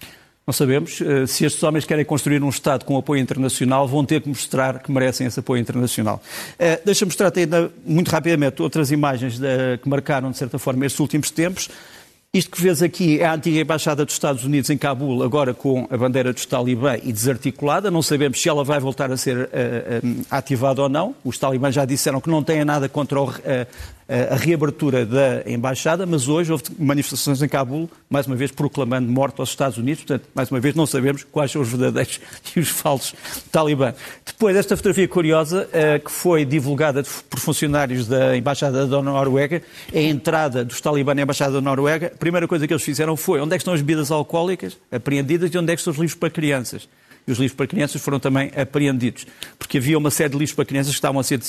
Não 0.46 0.52
sabemos. 0.52 1.00
Eh, 1.00 1.28
se 1.28 1.46
estes 1.46 1.62
homens 1.62 1.86
querem 1.86 2.04
construir 2.04 2.42
um 2.42 2.50
Estado 2.50 2.84
com 2.84 2.98
apoio 2.98 3.22
internacional, 3.22 3.88
vão 3.88 4.04
ter 4.04 4.22
que 4.22 4.28
mostrar 4.28 4.80
que 4.80 4.92
merecem 4.92 5.28
esse 5.28 5.40
apoio 5.40 5.62
internacional. 5.62 6.22
Uh, 6.54 6.82
Deixa-me 6.84 7.10
mostrar 7.10 7.32
ainda, 7.36 7.72
muito 7.86 8.10
rapidamente 8.10 8.62
outras 8.62 8.92
imagens 8.92 9.40
que 9.82 9.88
marcaram, 9.88 10.32
de 10.32 10.38
certa 10.38 10.58
forma, 10.58 10.86
estes 10.86 11.00
últimos 11.00 11.30
tempos. 11.30 11.70
Isto 12.34 12.52
que 12.52 12.62
vês 12.62 12.82
aqui 12.82 13.20
é 13.20 13.26
a 13.26 13.34
antiga 13.34 13.60
Embaixada 13.60 14.06
dos 14.06 14.14
Estados 14.14 14.46
Unidos 14.46 14.70
em 14.70 14.78
Cabul, 14.78 15.22
agora 15.22 15.54
com 15.54 15.86
a 15.92 15.98
bandeira 15.98 16.32
dos 16.32 16.46
talibã 16.46 16.96
e 17.04 17.12
desarticulada. 17.12 17.92
Não 17.92 18.02
sabemos 18.02 18.42
se 18.42 18.48
ela 18.48 18.64
vai 18.64 18.80
voltar 18.80 19.12
a 19.12 19.18
ser 19.18 19.38
uh, 19.38 19.42
uh, 19.44 20.26
ativada 20.32 20.82
ou 20.82 20.88
não. 20.88 21.14
Os 21.26 21.38
talibãs 21.38 21.76
já 21.76 21.84
disseram 21.84 22.22
que 22.22 22.30
não 22.30 22.42
têm 22.42 22.64
nada 22.64 22.88
contra 22.88 23.20
o, 23.20 23.30
uh, 23.30 23.34
a 24.32 24.36
reabertura 24.36 25.06
da 25.06 25.42
embaixada, 25.46 26.06
mas 26.06 26.28
hoje 26.28 26.52
houve 26.52 26.66
manifestações 26.78 27.42
em 27.42 27.48
Cabul, 27.48 27.90
mais 28.10 28.28
uma 28.28 28.36
vez 28.36 28.52
proclamando 28.52 29.10
morte 29.10 29.40
aos 29.40 29.50
Estados 29.50 29.78
Unidos. 29.78 30.04
Portanto, 30.04 30.28
mais 30.36 30.52
uma 30.52 30.60
vez, 30.60 30.76
não 30.76 30.86
sabemos 30.86 31.24
quais 31.24 31.52
são 31.52 31.62
os 31.62 31.70
verdadeiros 31.70 32.20
e 32.56 32.60
os 32.60 32.68
falsos 32.68 33.16
talibã. 33.52 33.94
Depois, 34.26 34.56
esta 34.56 34.76
fotografia 34.76 35.08
curiosa, 35.08 35.70
eh, 35.72 36.00
que 36.00 36.12
foi 36.12 36.44
divulgada 36.44 37.04
por 37.30 37.40
funcionários 37.40 38.08
da 38.08 38.36
embaixada 38.36 38.86
da 38.86 39.02
Noruega, 39.02 39.62
é 39.94 40.00
a 40.00 40.04
entrada 40.04 40.66
dos 40.66 40.82
talibã 40.82 41.16
na 41.16 41.22
embaixada 41.22 41.54
da 41.54 41.62
Noruega. 41.62 42.12
A 42.14 42.18
primeira 42.18 42.48
coisa 42.48 42.68
que 42.68 42.74
eles 42.74 42.84
fizeram 42.84 43.16
foi 43.16 43.40
onde 43.40 43.56
é 43.56 43.58
que 43.58 43.62
estão 43.62 43.74
as 43.74 43.82
bebidas 43.82 44.12
alcoólicas 44.12 44.78
apreendidas 44.92 45.54
e 45.54 45.58
onde 45.58 45.72
é 45.72 45.76
que 45.76 45.80
estão 45.80 45.92
os 45.92 45.98
livros 45.98 46.16
para 46.16 46.30
crianças. 46.30 46.88
E 47.28 47.32
os 47.32 47.38
livros 47.38 47.56
para 47.56 47.68
crianças 47.68 48.02
foram 48.02 48.20
também 48.20 48.52
apreendidos, 48.56 49.28
porque 49.58 49.78
havia 49.78 49.98
uma 49.98 50.10
série 50.10 50.30
de 50.30 50.38
livros 50.38 50.56
para 50.56 50.66
crianças 50.66 50.92
que 50.92 50.98
estavam 50.98 51.20
a 51.20 51.24
ser 51.24 51.40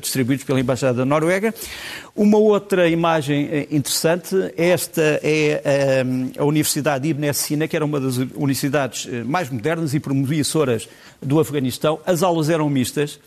distribuídos 0.00 0.44
pela 0.44 0.60
Embaixada 0.60 0.98
da 0.98 1.04
Noruega. 1.04 1.54
Uma 2.14 2.38
outra 2.38 2.88
imagem 2.88 3.66
interessante, 3.70 4.34
esta 4.56 5.20
é 5.22 6.04
a 6.38 6.44
Universidade 6.44 7.08
Ibn 7.08 7.32
Sina, 7.32 7.68
que 7.68 7.76
era 7.76 7.84
uma 7.84 8.00
das 8.00 8.16
universidades 8.16 9.06
mais 9.24 9.50
modernas 9.50 9.94
e 9.94 10.00
promovissoras 10.00 10.88
do 11.20 11.40
Afeganistão. 11.40 12.00
As 12.06 12.22
aulas 12.22 12.48
eram 12.48 12.70
mistas. 12.70 13.18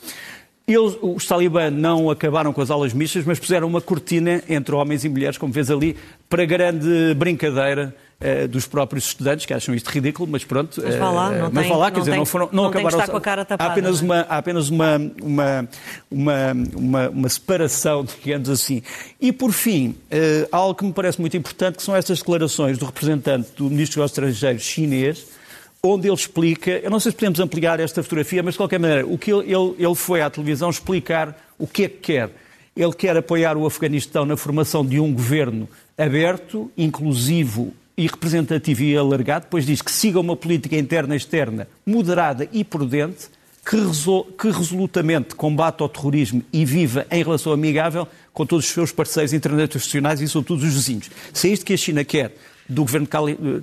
Eles, 0.72 0.96
os 1.02 1.26
talibãs 1.26 1.74
não 1.74 2.12
acabaram 2.12 2.54
com 2.54 2.62
as 2.62 2.70
aulas 2.70 2.94
mistas, 2.94 3.26
mas 3.26 3.40
puseram 3.40 3.68
uma 3.68 3.82
cortina 3.82 4.44
entre 4.48 4.76
homens 4.76 5.04
e 5.04 5.10
mulheres, 5.10 5.36
como 5.36 5.52
vês 5.52 5.72
ali, 5.72 5.98
para 6.30 6.46
grande 6.46 7.16
brincadeira 7.16 7.96
uh, 8.22 8.48
dos 8.48 8.68
próprios 8.68 9.06
estudantes, 9.06 9.48
que 9.48 9.54
acham 9.54 9.74
isto 9.74 9.90
ridículo, 9.90 10.30
mas 10.32 10.44
pronto. 10.44 10.80
Mas 10.80 10.96
vá 10.96 11.10
lá, 11.10 11.32
não 11.32 11.48
uh, 11.48 11.50
mas 11.52 11.64
tem, 11.64 11.74
vá 11.74 11.78
lá, 11.78 11.92
quer 11.92 12.00
dizer, 12.02 12.16
não, 12.16 12.24
foram, 12.24 12.50
não, 12.52 12.64
não 12.64 12.70
acabaram. 12.70 13.08
com 13.08 13.18
a 13.18 13.22
cara 13.22 13.44
tapada, 13.44 13.68
há 13.68 13.74
apenas, 13.74 14.00
é? 14.00 14.06
uma, 14.06 14.20
há 14.22 14.38
apenas 14.38 14.70
uma, 14.70 14.98
uma, 15.24 15.70
uma, 16.12 16.54
uma, 16.76 17.10
uma 17.10 17.30
separação, 17.30 18.06
digamos 18.24 18.48
assim. 18.48 18.84
E 19.20 19.32
por 19.32 19.52
fim, 19.52 19.96
uh, 20.12 20.48
algo 20.52 20.76
que 20.76 20.86
me 20.86 20.94
parece 20.94 21.20
muito 21.20 21.36
importante, 21.36 21.78
que 21.78 21.84
são 21.84 21.96
estas 21.96 22.20
declarações 22.20 22.78
do 22.78 22.86
representante 22.86 23.50
do 23.58 23.72
Ministro 23.72 24.04
dos 24.04 24.12
Estrangeiros 24.12 24.62
chinês 24.62 25.39
onde 25.82 26.08
ele 26.08 26.16
explica, 26.16 26.72
eu 26.72 26.90
não 26.90 27.00
sei 27.00 27.12
se 27.12 27.18
podemos 27.18 27.40
ampliar 27.40 27.80
esta 27.80 28.04
fotografia, 28.04 28.44
mas 28.44 28.54
de 28.54 28.58
qualquer 28.58 28.80
maneira, 28.80 29.08
o 29.08 29.18
que 29.18 29.32
ele, 29.32 29.52
ele, 29.52 29.76
ele 29.78 29.96
foi 29.96 30.22
à 30.22 30.30
televisão 30.30 30.70
explicar 30.70 31.38
o 31.58 31.66
que 31.66 31.84
é 31.84 31.90
que 31.90 31.98
quer. 31.98 32.30
Ele 32.76 32.94
quer 32.94 33.16
apoiar 33.18 33.58
o 33.58 33.66
Afeganistão 33.66 34.26
na 34.26 34.38
formação 34.38 34.86
de 34.86 35.00
um 35.00 35.14
governo 35.14 35.68
aberto, 35.98 36.72
inclusivo 36.78 37.74
e 37.98 38.08
representativo 38.08 38.84
e 38.84 38.96
alargado, 38.96 39.46
depois 39.46 39.66
diz 39.66 39.82
que 39.82 39.92
siga 39.92 40.20
uma 40.20 40.36
política 40.36 40.78
interna 40.78 41.14
e 41.14 41.18
externa 41.18 41.68
moderada 41.86 42.48
e 42.54 42.64
prudente, 42.64 43.28
que, 43.70 43.76
resol, 43.76 44.24
que 44.24 44.50
resolutamente 44.50 45.36
combate 45.36 45.82
ao 45.82 45.90
terrorismo 45.90 46.42
e 46.52 46.64
viva 46.64 47.06
em 47.12 47.22
relação 47.22 47.52
amigável 47.52 48.08
com 48.34 48.46
todos 48.46 48.66
os 48.66 48.72
seus 48.72 48.92
parceiros 48.92 49.34
internacionais 49.34 50.22
e 50.22 50.28
sobretudo 50.28 50.66
os 50.66 50.74
vizinhos. 50.74 51.10
Se 51.34 51.50
é 51.50 51.52
isto 51.52 51.66
que 51.66 51.74
a 51.74 51.78
China 51.78 52.06
quer 52.06 52.34
do 52.68 52.84
governo 52.84 53.08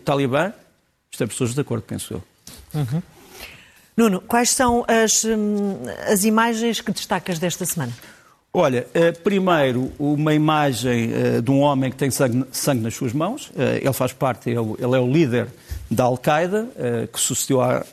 talibã, 0.05 0.53
estamos 1.11 1.37
todos 1.37 1.55
de 1.55 1.61
acordo, 1.61 1.83
penso 1.83 2.15
eu. 2.15 2.23
Uhum. 2.75 3.03
Nuno, 3.97 4.21
quais 4.21 4.51
são 4.51 4.85
as, 4.87 5.25
hum, 5.25 5.79
as 6.07 6.25
imagens 6.25 6.81
que 6.81 6.93
destacas 6.93 7.39
desta 7.39 7.65
semana? 7.65 7.93
Olha, 8.59 8.87
eh, 8.95 9.13
primeiro, 9.13 9.93
uma 9.99 10.33
imagem 10.33 11.13
eh, 11.13 11.41
de 11.43 11.51
um 11.51 11.61
homem 11.61 11.91
que 11.91 11.97
tem 11.99 12.11
sangue, 12.11 12.43
sangue 12.51 12.81
nas 12.81 12.95
suas 12.95 13.13
mãos. 13.13 13.53
Eh, 13.55 13.81
ele 13.83 13.93
faz 13.93 14.15
parte, 14.15 14.49
ele, 14.49 14.75
ele 14.79 14.97
é 14.97 14.99
o 14.99 15.07
líder 15.07 15.49
da 15.91 16.05
Al-Qaeda, 16.05 16.67
que 17.13 17.21
sucedeu 17.21 17.61
a, 17.61 17.85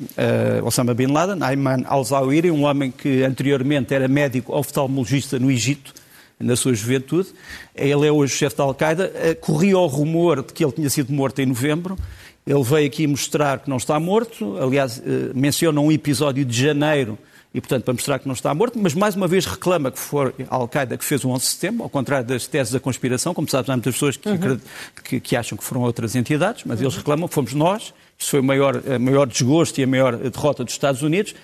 Osama 0.64 0.96
Bin 0.96 1.08
Laden, 1.08 1.44
Ayman 1.44 1.84
al-Zawahiri, 1.86 2.50
um 2.50 2.64
homem 2.64 2.90
que 2.90 3.24
anteriormente 3.24 3.94
era 3.94 4.08
médico 4.08 4.58
oftalmologista 4.58 5.38
no 5.38 5.52
Egito, 5.52 5.94
na 6.40 6.56
sua 6.56 6.74
juventude. 6.74 7.30
Ele 7.76 8.08
é 8.08 8.12
hoje 8.12 8.34
chefe 8.34 8.56
da 8.56 8.64
Al-Qaeda. 8.64 9.12
Corria 9.42 9.78
o 9.78 9.86
rumor 9.86 10.42
de 10.42 10.54
que 10.54 10.64
ele 10.64 10.72
tinha 10.72 10.90
sido 10.90 11.14
morto 11.14 11.40
em 11.40 11.46
novembro. 11.46 11.96
Ele 12.46 12.64
veio 12.64 12.88
aqui 12.88 13.08
mostrar 13.08 13.60
que 13.60 13.70
não 13.70 13.78
está 13.78 14.00
morto. 14.00 14.58
Aliás, 14.58 15.02
menciona 15.34 15.80
um 15.80 15.92
episódio 15.92 16.44
de 16.44 16.62
janeiro 16.62 17.18
e, 17.54 17.62
portanto, 17.62 17.84
para 17.84 17.94
mostrar 17.94 18.20
que 18.20 18.28
não 18.28 18.34
está 18.34 18.54
morto, 18.54 18.80
mas 18.80 18.96
mais 18.96 19.16
uma 19.16 19.28
vez 19.28 19.46
reclama 19.46 19.92
que 19.92 20.00
foi 20.00 20.34
a 20.50 20.56
Al-Qaeda 20.56 20.98
que 20.98 21.06
fez 21.06 21.24
o 21.24 21.30
11 21.30 21.44
de 21.44 21.50
setembro, 21.52 21.84
ao 21.84 21.90
contrário 21.90 22.26
das 22.26 22.48
teses 22.48 22.74
da 22.74 22.80
conspiração, 22.80 23.34
como 23.34 23.48
sabes, 23.48 23.70
há 23.70 23.74
muitas 23.74 23.94
pessoas 23.94 24.18
que, 24.18 24.28
uhum. 24.28 24.60
que, 25.04 25.20
que 25.20 25.36
acham 25.36 25.56
que 25.56 25.64
foram 25.64 25.82
outras 25.82 26.16
entidades, 26.16 26.64
mas 26.66 26.80
uhum. 26.80 26.86
eles 26.86 26.98
reclamam 26.98 27.28
que 27.28 27.36
fomos 27.36 27.54
nós, 27.54 27.94
isso 28.18 28.32
foi 28.32 28.40
o 28.40 28.44
maior, 28.44 28.82
a 28.90 28.98
maior 28.98 29.28
desgosto 29.28 29.80
e 29.80 29.84
a 29.84 29.88
maior 29.88 30.18
derrota 30.18 30.64
dos 30.64 30.74
Estados 30.74 31.04
Unidos. 31.04 31.36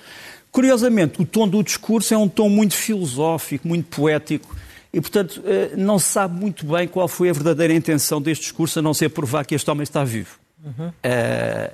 Curiosamente, 0.51 1.22
o 1.22 1.25
tom 1.25 1.48
do 1.48 1.62
discurso 1.62 2.12
é 2.12 2.18
um 2.18 2.27
tom 2.27 2.50
muito 2.50 2.74
filosófico, 2.74 3.68
muito 3.68 3.96
poético, 3.96 4.56
e, 4.91 5.00
portanto, 5.00 5.44
eh, 5.46 5.74
não 5.77 6.00
se 6.00 6.08
sabe 6.08 6.39
muito 6.39 6.65
bem 6.65 6.88
qual 6.88 7.08
foi 7.08 7.29
a 7.29 7.34
verdadeira 7.34 7.72
intenção 7.72 8.20
deste 8.20 8.46
discurso, 8.46 8.79
a 8.79 8.82
não 8.82 8.96
ser 8.96 9.10
provar 9.10 9.46
que 9.46 9.53
este 9.53 9.70
homem 9.70 9.84
está 9.84 10.03
vivo. 10.03 10.39
Uhum. 10.63 10.88
Uh, 10.88 10.92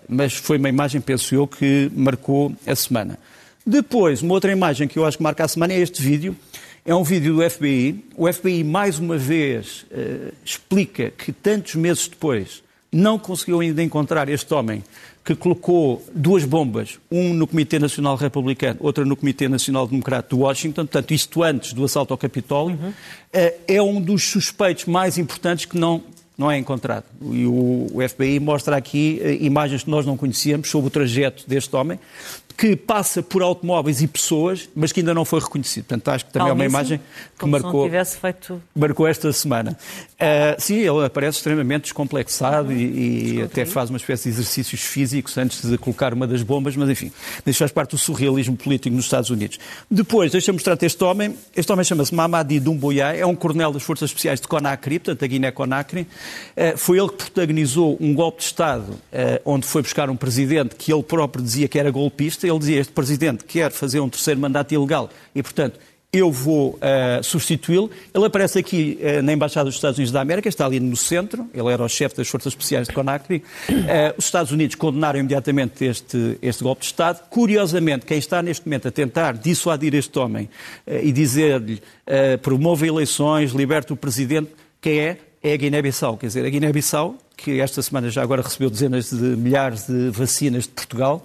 mas 0.08 0.34
foi 0.34 0.58
uma 0.58 0.70
imagem, 0.70 1.01
penso 1.01 1.34
eu, 1.34 1.48
que 1.48 1.92
marcou 1.96 2.54
a 2.65 2.75
semana. 2.75 3.18
Depois, 3.65 4.22
uma 4.22 4.34
outra 4.34 4.51
imagem 4.51 4.88
que 4.88 5.00
eu 5.00 5.06
acho 5.06 5.18
que 5.18 5.24
marca 5.24 5.44
a 5.44 5.48
semana 5.48 5.74
é 5.74 5.80
este 5.80 6.01
vídeo. 6.01 6.36
É 6.86 6.94
um 6.94 7.04
vídeo 7.04 7.36
do 7.36 7.50
FBI. 7.50 8.06
O 8.15 8.32
FBI, 8.32 8.63
mais 8.63 9.00
uma 9.00 9.18
vez, 9.18 9.86
uh, 9.92 10.32
explica 10.44 11.10
que 11.10 11.32
tantos 11.32 11.75
meses 11.75 12.08
depois 12.08 12.63
não 12.92 13.18
conseguiu 13.18 13.60
ainda 13.60 13.82
encontrar 13.82 14.30
este 14.30 14.54
homem 14.54 14.84
que 15.25 15.36
colocou 15.36 16.06
duas 16.13 16.46
bombas, 16.46 17.00
um 17.12 17.34
no 17.34 17.48
Comitê 17.48 17.80
Nacional 17.80 18.15
Republicano, 18.15 18.77
outra 18.80 19.04
no 19.04 19.15
Comitê 19.15 19.50
Nacional 19.50 19.88
Democrata 19.88 20.36
de 20.36 20.39
Washington, 20.39 20.84
portanto, 20.84 21.12
isto 21.12 21.42
antes 21.42 21.74
do 21.74 21.84
assalto 21.84 22.13
ao 22.13 22.18
Capitólio, 22.18 22.77
uhum. 22.80 22.89
uh, 22.89 23.54
é 23.68 23.82
um 23.82 24.00
dos 24.00 24.24
suspeitos 24.24 24.86
mais 24.86 25.18
importantes 25.18 25.65
que 25.65 25.80
não 25.80 26.04
não 26.38 26.51
é 26.51 26.58
encontrado. 26.58 27.06
E 27.32 27.46
o, 27.46 27.88
FBI 28.10 28.39
mostra 28.39 28.75
aqui 28.75 29.22
uh, 29.24 29.44
imagens 29.44 29.84
que 29.84 29.89
nós 29.89 30.06
não 30.06 30.18
conhecíamos 30.18 30.70
sobre 30.70 30.88
o 30.88 30.92
trajeto 30.92 31.44
deste 31.48 31.75
homem, 31.75 32.00
que 32.58 32.75
passa 32.75 33.22
por 33.22 33.42
automóveis 33.42 34.01
e 34.01 34.08
pessoas, 34.08 34.70
mas 34.74 34.92
que 34.92 35.01
ainda 35.01 35.13
não 35.13 35.25
foi 35.25 35.42
reconhecido. 35.42 35.86
Portanto, 35.86 36.08
acho 36.10 36.25
que 36.25 36.32
também 36.32 36.50
é 36.50 36.54
uma 36.54 36.65
imagem 36.65 37.01
que 37.38 37.46
marcou, 37.46 37.89
feito... 38.22 38.62
marcou 38.74 39.08
esta 39.08 39.32
semana. 39.34 39.77
Uh, 40.13 40.56
sim, 40.58 40.77
ele 40.77 41.06
aparece 41.06 41.38
extremamente 41.38 41.84
descomplexado 41.84 42.70
uhum. 42.70 42.77
e, 42.77 43.36
e 43.36 43.42
até 43.42 43.65
faz 43.65 43.89
uma 43.89 43.98
espécie 43.98 44.30
de 44.30 44.36
exercícios 44.36 44.82
físicos 44.82 45.38
antes 45.38 45.70
de 45.70 45.77
colocar 45.77 46.13
uma 46.13 46.25
das 46.25 46.42
bombas, 46.44 46.75
mas 46.77 46.89
enfim, 46.89 47.12
isso 47.46 47.60
faz 47.60 47.72
parte 47.72 47.92
do 47.92 47.98
surrealismo 47.98 48.56
político 48.56 48.96
nos 48.96 49.06
Estados 49.06 49.30
Unidos. 49.30 49.60
Depois, 49.92 50.32
deixa-me 50.32 50.56
mostrar-te 50.56 50.86
este 50.86 51.04
homem. 51.04 51.36
Este 51.54 51.72
homem 51.74 51.84
chama-se 51.84 52.15
Mamadi 52.15 52.62
Doumbouya, 52.62 53.13
é 53.13 53.25
um 53.25 53.36
coronel 53.36 53.74
das 53.74 53.84
Forças 53.84 54.10
Especiais 54.10 54.39
de 54.39 54.48
Conakry, 54.48 55.00
portanto, 55.00 55.24
a 55.24 55.27
Guiné-Conakry. 55.27 56.08
Uh, 56.55 56.77
foi 56.77 56.98
ele 56.98 57.10
que 57.10 57.15
protagonizou 57.15 57.98
um 58.00 58.13
golpe 58.13 58.39
de 58.39 58.46
Estado 58.46 58.91
uh, 58.91 59.00
onde 59.44 59.65
foi 59.65 59.82
buscar 59.82 60.10
um 60.10 60.15
presidente 60.15 60.75
que 60.75 60.94
ele 60.94 61.03
próprio 61.03 61.44
dizia 61.44 61.67
que 61.67 61.77
era 61.77 61.91
golpista 61.91 62.48
ele 62.48 62.60
dizia: 62.60 62.79
Este 62.79 62.94
presidente 62.94 63.44
quer 63.44 63.72
fazer 63.72 64.00
um 64.00 64.10
terceiro 64.10 64.39
mandato 64.39 64.74
ilegal 64.74 65.10
e, 65.34 65.41
portanto, 65.44 65.79
eu 66.15 66.32
vou 66.32 66.79
uh, 66.79 67.24
substituí-lo. 67.24 67.91
Ele 68.13 68.25
aparece 68.25 68.58
aqui 68.58 68.98
uh, 69.01 69.22
na 69.22 69.34
Embaixada 69.34 69.65
dos 69.65 69.75
Estados 69.75 69.98
Unidos 69.98 70.13
da 70.13 70.22
América, 70.22 70.48
está 70.48 70.65
ali 70.65 70.79
no 70.79 70.96
centro, 70.96 71.46
ele 71.53 71.70
era 71.70 71.84
o 71.84 71.89
chefe 71.89 72.15
das 72.15 72.27
Forças 72.27 72.53
Especiais 72.53 72.88
de 72.88 72.94
Conakry. 72.94 73.44
Uh, 73.70 74.15
os 74.17 74.25
Estados 74.25 74.51
Unidos 74.51 74.75
condenaram 74.75 75.20
imediatamente 75.20 75.84
este, 75.84 76.38
este 76.41 76.63
golpe 76.63 76.82
de 76.82 76.88
Estado. 76.88 77.22
Curiosamente, 77.29 78.05
quem 78.05 78.17
está 78.17 78.41
neste 78.41 78.65
momento 78.65 78.88
a 78.88 78.91
tentar 78.91 79.34
dissuadir 79.34 79.94
este 79.94 80.17
homem 80.17 80.50
e 80.88 81.12
dizer-lhe 81.12 81.82
promova 82.41 82.88
eleições, 82.88 83.51
liberte 83.51 83.91
o 83.91 83.96
presidente, 83.96 84.51
quem 84.79 85.00
é? 85.00 85.17
É 85.48 85.54
a 85.54 85.58
Guiné-Bissau. 85.58 86.18
Quer 86.18 86.25
dizer, 86.25 86.44
a 86.44 86.50
Guiné-Bissau 86.50 87.16
que 87.38 87.60
esta 87.60 87.80
semana 87.80 88.10
já 88.10 88.24
agora 88.24 88.42
recebeu 88.42 88.68
dezenas 88.68 89.12
de 89.12 89.16
milhares 89.16 89.86
de 89.86 90.10
vacinas 90.10 90.64
de 90.64 90.70
Portugal, 90.70 91.24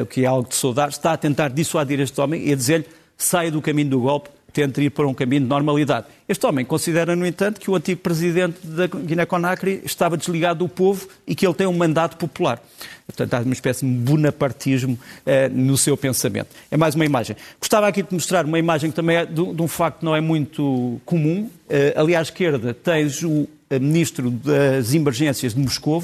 o 0.00 0.06
que 0.06 0.22
é 0.22 0.26
algo 0.26 0.48
de 0.48 0.54
saudar, 0.54 0.90
está 0.90 1.14
a 1.14 1.16
tentar 1.16 1.48
dissuadir 1.48 1.98
este 1.98 2.20
homem 2.20 2.46
e 2.46 2.52
a 2.52 2.54
dizer-lhe 2.54 2.86
saia 3.16 3.50
do 3.50 3.60
caminho 3.60 3.90
do 3.90 4.00
golpe, 4.00 4.28
tente 4.58 4.80
ir 4.80 4.90
para 4.90 5.06
um 5.06 5.14
caminho 5.14 5.42
de 5.42 5.46
normalidade. 5.46 6.06
Este 6.28 6.44
homem 6.44 6.64
considera, 6.64 7.14
no 7.14 7.24
entanto, 7.24 7.60
que 7.60 7.70
o 7.70 7.76
antigo 7.76 8.00
presidente 8.00 8.58
da 8.66 8.88
Guiné-Conakry 8.88 9.82
estava 9.84 10.16
desligado 10.16 10.58
do 10.58 10.68
povo 10.68 11.08
e 11.24 11.32
que 11.32 11.46
ele 11.46 11.54
tem 11.54 11.68
um 11.68 11.72
mandato 11.72 12.16
popular. 12.16 12.60
Portanto, 13.06 13.34
há 13.34 13.38
uma 13.38 13.52
espécie 13.52 13.86
de 13.86 13.92
bonapartismo 13.92 14.98
eh, 15.24 15.48
no 15.48 15.78
seu 15.78 15.96
pensamento. 15.96 16.48
É 16.72 16.76
mais 16.76 16.96
uma 16.96 17.04
imagem. 17.04 17.36
Gostava 17.60 17.86
aqui 17.86 18.02
de 18.02 18.12
mostrar 18.12 18.44
uma 18.44 18.58
imagem 18.58 18.90
que 18.90 18.96
também 18.96 19.18
é 19.18 19.24
de, 19.24 19.54
de 19.54 19.62
um 19.62 19.68
facto 19.68 20.00
que 20.00 20.04
não 20.04 20.16
é 20.16 20.20
muito 20.20 21.00
comum. 21.06 21.48
Eh, 21.70 21.94
ali 21.96 22.16
à 22.16 22.20
esquerda 22.20 22.74
tens 22.74 23.22
o 23.22 23.48
ministro 23.70 24.28
das 24.28 24.92
emergências 24.92 25.54
de 25.54 25.60
Moscou 25.60 26.02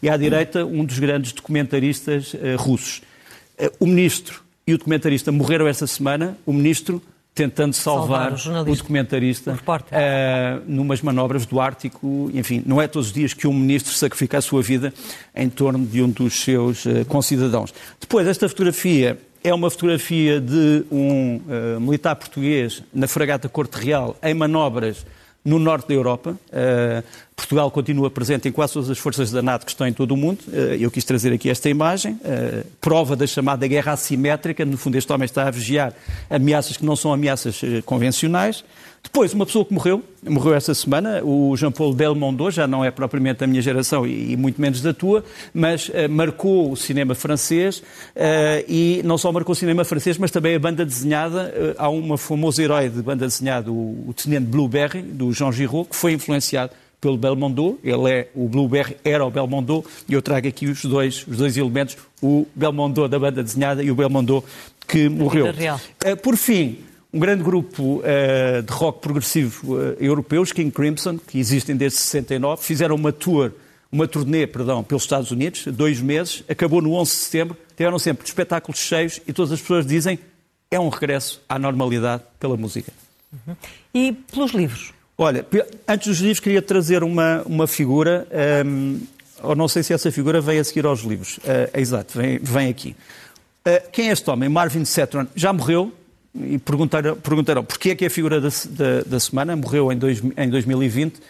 e 0.00 0.08
à 0.08 0.16
direita 0.16 0.64
um 0.64 0.84
dos 0.84 0.98
grandes 0.98 1.32
documentaristas 1.32 2.34
russos. 2.58 3.00
O 3.80 3.86
ministro 3.86 4.42
e 4.66 4.74
o 4.74 4.78
documentarista 4.78 5.32
morreram 5.32 5.66
esta 5.66 5.86
semana, 5.86 6.36
o 6.44 6.52
ministro 6.52 7.00
tentando 7.36 7.74
salvar, 7.74 8.36
salvar 8.38 8.66
o, 8.66 8.72
o, 8.72 8.74
documentarista 8.74 9.52
o 9.52 9.54
uh, 9.54 10.62
numas 10.66 11.02
manobras 11.02 11.44
do 11.44 11.60
Ártico. 11.60 12.30
Enfim, 12.32 12.62
não 12.64 12.80
é 12.80 12.88
todos 12.88 13.08
os 13.08 13.12
dias 13.12 13.34
que 13.34 13.46
um 13.46 13.52
ministro 13.52 13.92
sacrifica 13.92 14.38
a 14.38 14.40
sua 14.40 14.62
vida 14.62 14.92
em 15.34 15.50
torno 15.50 15.84
de 15.84 16.02
um 16.02 16.08
dos 16.08 16.40
seus 16.40 16.86
uh, 16.86 17.04
concidadãos. 17.04 17.74
Depois, 18.00 18.26
esta 18.26 18.48
fotografia 18.48 19.18
é 19.44 19.52
uma 19.52 19.70
fotografia 19.70 20.40
de 20.40 20.84
um 20.90 21.36
uh, 21.36 21.78
militar 21.78 22.16
português 22.16 22.82
na 22.92 23.06
fragata 23.06 23.50
Corte 23.50 23.74
Real 23.74 24.16
em 24.22 24.32
manobras 24.32 25.04
no 25.44 25.60
norte 25.60 25.86
da 25.86 25.94
Europa, 25.94 26.36
Portugal 27.36 27.70
continua 27.70 28.10
presente 28.10 28.48
em 28.48 28.52
quase 28.52 28.72
todas 28.72 28.88
as 28.88 28.96
forças 28.96 29.30
da 29.30 29.42
NATO 29.42 29.66
que 29.66 29.70
estão 29.70 29.86
em 29.86 29.92
todo 29.92 30.12
o 30.12 30.16
mundo. 30.16 30.38
Eh, 30.50 30.78
eu 30.80 30.90
quis 30.90 31.04
trazer 31.04 31.34
aqui 31.34 31.50
esta 31.50 31.68
imagem, 31.68 32.18
eh, 32.24 32.64
prova 32.80 33.14
da 33.14 33.26
chamada 33.26 33.66
guerra 33.68 33.92
assimétrica. 33.92 34.64
No 34.64 34.78
fundo, 34.78 34.96
este 34.96 35.12
homem 35.12 35.26
está 35.26 35.46
a 35.46 35.50
vigiar 35.50 35.92
ameaças 36.30 36.78
que 36.78 36.84
não 36.84 36.96
são 36.96 37.12
ameaças 37.12 37.60
eh, 37.62 37.82
convencionais. 37.82 38.64
Depois, 39.02 39.34
uma 39.34 39.44
pessoa 39.44 39.64
que 39.66 39.72
morreu, 39.72 40.02
morreu 40.26 40.54
esta 40.54 40.74
semana, 40.74 41.22
o 41.22 41.54
Jean-Paul 41.56 41.94
Belmondo, 41.94 42.50
já 42.50 42.66
não 42.66 42.84
é 42.84 42.90
propriamente 42.90 43.40
da 43.40 43.46
minha 43.46 43.62
geração 43.62 44.04
e, 44.04 44.36
muito 44.36 44.60
menos 44.60 44.80
da 44.80 44.92
tua, 44.92 45.22
mas 45.54 45.88
marcou 46.10 46.72
o 46.72 46.76
cinema 46.76 47.14
francês 47.14 47.84
e 48.66 49.00
não 49.04 49.16
só 49.16 49.30
marcou 49.30 49.52
o 49.52 49.54
cinema 49.54 49.84
francês, 49.84 50.18
mas 50.18 50.32
também 50.32 50.56
a 50.56 50.58
banda 50.58 50.84
desenhada. 50.84 51.54
Há 51.78 51.88
um 51.88 52.16
famoso 52.16 52.60
herói 52.60 52.88
de 52.88 53.00
banda 53.00 53.24
desenhada, 53.28 53.70
o, 53.70 54.08
o 54.08 54.12
Tenente 54.12 54.46
Blueberry, 54.46 55.02
do 55.02 55.32
Jean 55.32 55.52
Giraud, 55.52 55.88
que 55.88 55.94
foi 55.94 56.12
influenciado 56.12 56.72
pelo 57.06 57.16
Belmondo, 57.16 57.78
ele 57.84 58.10
é 58.10 58.28
o 58.34 58.48
Blueberry, 58.48 58.96
era 59.04 59.24
o 59.24 59.30
Belmondo, 59.30 59.84
e 60.08 60.14
eu 60.14 60.20
trago 60.20 60.48
aqui 60.48 60.66
os 60.66 60.84
dois, 60.84 61.24
os 61.28 61.36
dois 61.36 61.56
elementos, 61.56 61.96
o 62.20 62.48
Belmondo 62.52 63.06
da 63.06 63.16
banda 63.16 63.44
desenhada 63.44 63.80
e 63.80 63.92
o 63.92 63.94
Belmondo 63.94 64.42
que 64.88 65.08
morreu. 65.08 65.46
Por 66.20 66.36
fim, 66.36 66.78
um 67.12 67.20
grande 67.20 67.44
grupo 67.44 68.00
uh, 68.00 68.60
de 68.60 68.72
rock 68.72 69.00
progressivo 69.00 69.76
uh, 69.76 69.96
europeus, 70.00 70.50
King 70.50 70.72
Crimson, 70.72 71.16
que 71.16 71.38
existem 71.38 71.76
desde 71.76 71.98
69, 71.98 72.60
fizeram 72.64 72.96
uma 72.96 73.12
tour, 73.12 73.52
uma 73.92 74.08
turnê, 74.08 74.44
perdão, 74.44 74.82
pelos 74.82 75.04
Estados 75.04 75.30
Unidos, 75.30 75.64
dois 75.66 76.00
meses, 76.00 76.42
acabou 76.48 76.82
no 76.82 76.92
11 76.94 77.08
de 77.08 77.16
setembro, 77.18 77.56
tiveram 77.76 78.00
sempre 78.00 78.26
espetáculos 78.26 78.80
cheios 78.80 79.20
e 79.28 79.32
todas 79.32 79.52
as 79.52 79.60
pessoas 79.60 79.86
dizem 79.86 80.18
é 80.72 80.80
um 80.80 80.88
regresso 80.88 81.40
à 81.48 81.56
normalidade 81.56 82.24
pela 82.40 82.56
música. 82.56 82.92
Uhum. 83.32 83.54
E 83.94 84.12
pelos 84.12 84.50
livros? 84.50 84.95
Olha, 85.18 85.46
antes 85.88 86.08
dos 86.08 86.18
livros 86.18 86.40
queria 86.40 86.60
trazer 86.60 87.02
uma, 87.02 87.42
uma 87.46 87.66
figura, 87.66 88.26
um, 88.30 88.36
ehm, 88.38 89.00
ou 89.42 89.56
não 89.56 89.66
sei 89.66 89.82
se 89.82 89.94
essa 89.94 90.12
figura 90.12 90.40
vem 90.42 90.58
a 90.58 90.64
seguir 90.64 90.84
aos 90.84 91.00
livros. 91.00 91.38
Uh, 91.38 91.78
exato, 91.78 92.18
vem, 92.18 92.38
vem 92.38 92.68
aqui. 92.68 92.94
Uh, 93.66 93.90
quem 93.90 94.10
é 94.10 94.12
este 94.12 94.28
homem? 94.28 94.48
Marvin 94.48 94.84
Setron. 94.84 95.26
Já 95.34 95.52
morreu, 95.54 95.90
e 96.34 96.58
perguntaram, 96.58 97.16
perguntaram 97.16 97.64
porquê 97.64 97.90
é 97.90 97.94
que 97.94 98.04
é 98.04 98.08
a 98.08 98.10
figura 98.10 98.40
da, 98.40 98.48
da, 98.48 99.00
da 99.06 99.20
semana, 99.20 99.56
morreu 99.56 99.90
em, 99.90 99.96
dois, 99.96 100.22
em 100.36 100.50
2020. 100.50 101.20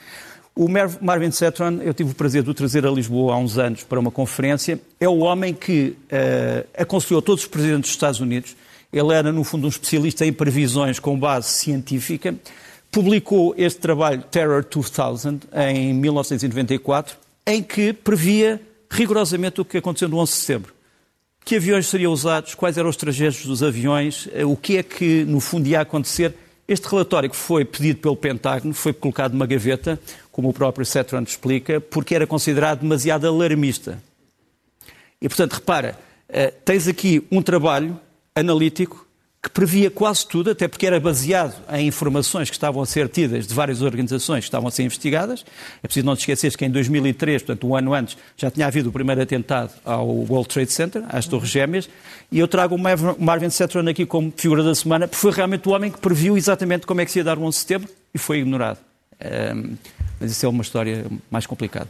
O 0.54 0.68
Marvin 1.00 1.30
Setron, 1.30 1.80
eu 1.82 1.92
tive 1.92 2.10
o 2.10 2.14
prazer 2.14 2.42
de 2.42 2.50
o 2.50 2.54
trazer 2.54 2.86
a 2.86 2.90
Lisboa 2.90 3.34
há 3.34 3.36
uns 3.36 3.58
anos 3.58 3.84
para 3.84 4.00
uma 4.00 4.10
conferência, 4.10 4.80
é 4.98 5.08
o 5.08 5.18
homem 5.18 5.52
que 5.52 5.94
uh, 6.06 6.66
aconselhou 6.76 7.20
todos 7.20 7.44
os 7.44 7.48
presidentes 7.48 7.82
dos 7.82 7.90
Estados 7.90 8.20
Unidos. 8.20 8.56
Ele 8.92 9.12
era, 9.12 9.30
no 9.30 9.44
fundo, 9.44 9.66
um 9.66 9.68
especialista 9.68 10.24
em 10.24 10.32
previsões 10.32 10.98
com 10.98 11.18
base 11.18 11.48
científica. 11.48 12.34
Publicou 12.90 13.54
este 13.58 13.80
trabalho, 13.80 14.22
Terror 14.22 14.64
2000, 14.64 15.40
em 15.54 15.92
1994, 15.92 17.16
em 17.46 17.62
que 17.62 17.92
previa 17.92 18.60
rigorosamente 18.90 19.60
o 19.60 19.64
que 19.64 19.78
aconteceu 19.78 20.08
no 20.08 20.18
11 20.18 20.32
de 20.32 20.38
setembro 20.38 20.76
que 21.46 21.54
aviões 21.54 21.86
seriam 21.86 22.12
usados, 22.12 22.56
quais 22.56 22.76
eram 22.76 22.90
os 22.90 22.96
trajetos 22.96 23.46
dos 23.46 23.62
aviões, 23.62 24.28
eh, 24.34 24.44
o 24.44 24.56
que 24.56 24.78
é 24.78 24.82
que, 24.82 25.24
no 25.24 25.38
fundo, 25.38 25.68
ia 25.68 25.80
acontecer. 25.80 26.34
Este 26.66 26.88
relatório 26.88 27.30
que 27.30 27.36
foi 27.36 27.64
pedido 27.64 28.00
pelo 28.00 28.16
Pentágono 28.16 28.74
foi 28.74 28.92
colocado 28.92 29.32
numa 29.32 29.46
gaveta, 29.46 29.96
como 30.32 30.48
o 30.48 30.52
próprio 30.52 30.84
Setron 30.84 31.22
explica, 31.22 31.80
porque 31.80 32.16
era 32.16 32.26
considerado 32.26 32.80
demasiado 32.80 33.28
alarmista. 33.28 34.02
E, 35.22 35.28
portanto, 35.28 35.52
repara, 35.52 35.96
eh, 36.28 36.50
tens 36.64 36.88
aqui 36.88 37.24
um 37.30 37.40
trabalho 37.40 37.96
analítico 38.34 39.05
que 39.46 39.50
previa 39.52 39.88
quase 39.88 40.26
tudo, 40.26 40.50
até 40.50 40.66
porque 40.66 40.84
era 40.84 40.98
baseado 40.98 41.54
em 41.72 41.86
informações 41.86 42.50
que 42.50 42.56
estavam 42.56 42.82
a 42.82 42.86
ser 42.86 43.08
tidas 43.08 43.46
de 43.46 43.54
várias 43.54 43.80
organizações 43.80 44.40
que 44.40 44.48
estavam 44.48 44.66
a 44.66 44.72
ser 44.72 44.82
investigadas. 44.82 45.44
É 45.84 45.86
preciso 45.86 46.04
não 46.04 46.16
te 46.16 46.20
esqueceres 46.20 46.56
que 46.56 46.64
em 46.64 46.70
2003, 46.70 47.42
portanto 47.42 47.68
um 47.68 47.76
ano 47.76 47.94
antes, 47.94 48.18
já 48.36 48.50
tinha 48.50 48.66
havido 48.66 48.88
o 48.88 48.92
primeiro 48.92 49.22
atentado 49.22 49.70
ao 49.84 50.08
World 50.08 50.48
Trade 50.48 50.72
Center, 50.72 51.04
às 51.08 51.28
Torres 51.28 51.48
Gêmeas, 51.48 51.88
e 52.32 52.40
eu 52.40 52.48
trago 52.48 52.74
o 52.74 52.78
Marvin 53.22 53.48
Setron 53.48 53.88
aqui 53.88 54.04
como 54.04 54.32
figura 54.36 54.64
da 54.64 54.74
semana, 54.74 55.06
porque 55.06 55.20
foi 55.20 55.30
realmente 55.30 55.68
o 55.68 55.72
homem 55.72 55.92
que 55.92 55.98
previu 55.98 56.36
exatamente 56.36 56.84
como 56.84 57.00
é 57.00 57.04
que 57.04 57.12
se 57.12 57.20
ia 57.20 57.24
dar 57.24 57.38
o 57.38 57.42
11 57.44 57.56
de 57.56 57.60
setembro 57.60 57.88
e 58.12 58.18
foi 58.18 58.38
ignorado. 58.38 58.80
Um, 59.54 59.76
mas 60.18 60.32
isso 60.32 60.44
é 60.44 60.48
uma 60.48 60.62
história 60.62 61.06
mais 61.30 61.46
complicada. 61.46 61.88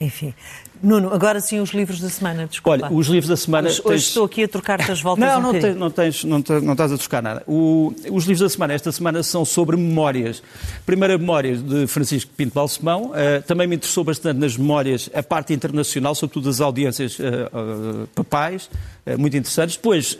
Enfim. 0.00 0.32
Nuno, 0.80 1.12
agora 1.12 1.40
sim 1.40 1.58
os 1.58 1.70
livros 1.70 2.00
da 2.00 2.08
semana, 2.08 2.46
desculpa. 2.46 2.86
Olha, 2.86 2.94
os 2.94 3.08
livros 3.08 3.28
da 3.28 3.36
semana... 3.36 3.68
Hoje, 3.68 3.82
hoje 3.84 4.06
estou 4.06 4.24
aqui 4.26 4.44
a 4.44 4.48
trocar-te 4.48 4.92
as 4.92 5.00
voltas 5.02 5.24
Não, 5.24 5.40
um 5.40 5.42
não, 5.42 5.52
tens, 5.52 5.76
não, 5.76 5.90
tens, 5.90 6.24
não, 6.24 6.40
tens, 6.40 6.62
não 6.62 6.72
estás 6.72 6.92
a 6.92 6.98
trocar 6.98 7.20
nada. 7.20 7.42
O, 7.48 7.92
os 8.12 8.24
livros 8.24 8.38
da 8.38 8.48
semana, 8.48 8.74
esta 8.74 8.92
semana, 8.92 9.24
são 9.24 9.44
sobre 9.44 9.76
memórias. 9.76 10.40
Primeira 10.86 11.18
memória 11.18 11.56
de 11.56 11.88
Francisco 11.88 12.30
Pinto 12.36 12.54
Balsemão. 12.54 13.06
Uh, 13.06 13.42
também 13.44 13.66
me 13.66 13.74
interessou 13.74 14.04
bastante 14.04 14.38
nas 14.38 14.56
memórias 14.56 15.10
a 15.12 15.20
parte 15.20 15.52
internacional, 15.52 16.14
sobretudo 16.14 16.48
as 16.48 16.60
audiências 16.60 17.18
uh, 17.18 17.22
uh, 17.22 18.06
papais, 18.14 18.70
muito 19.18 19.36
interessantes. 19.36 19.74
Depois, 19.74 20.16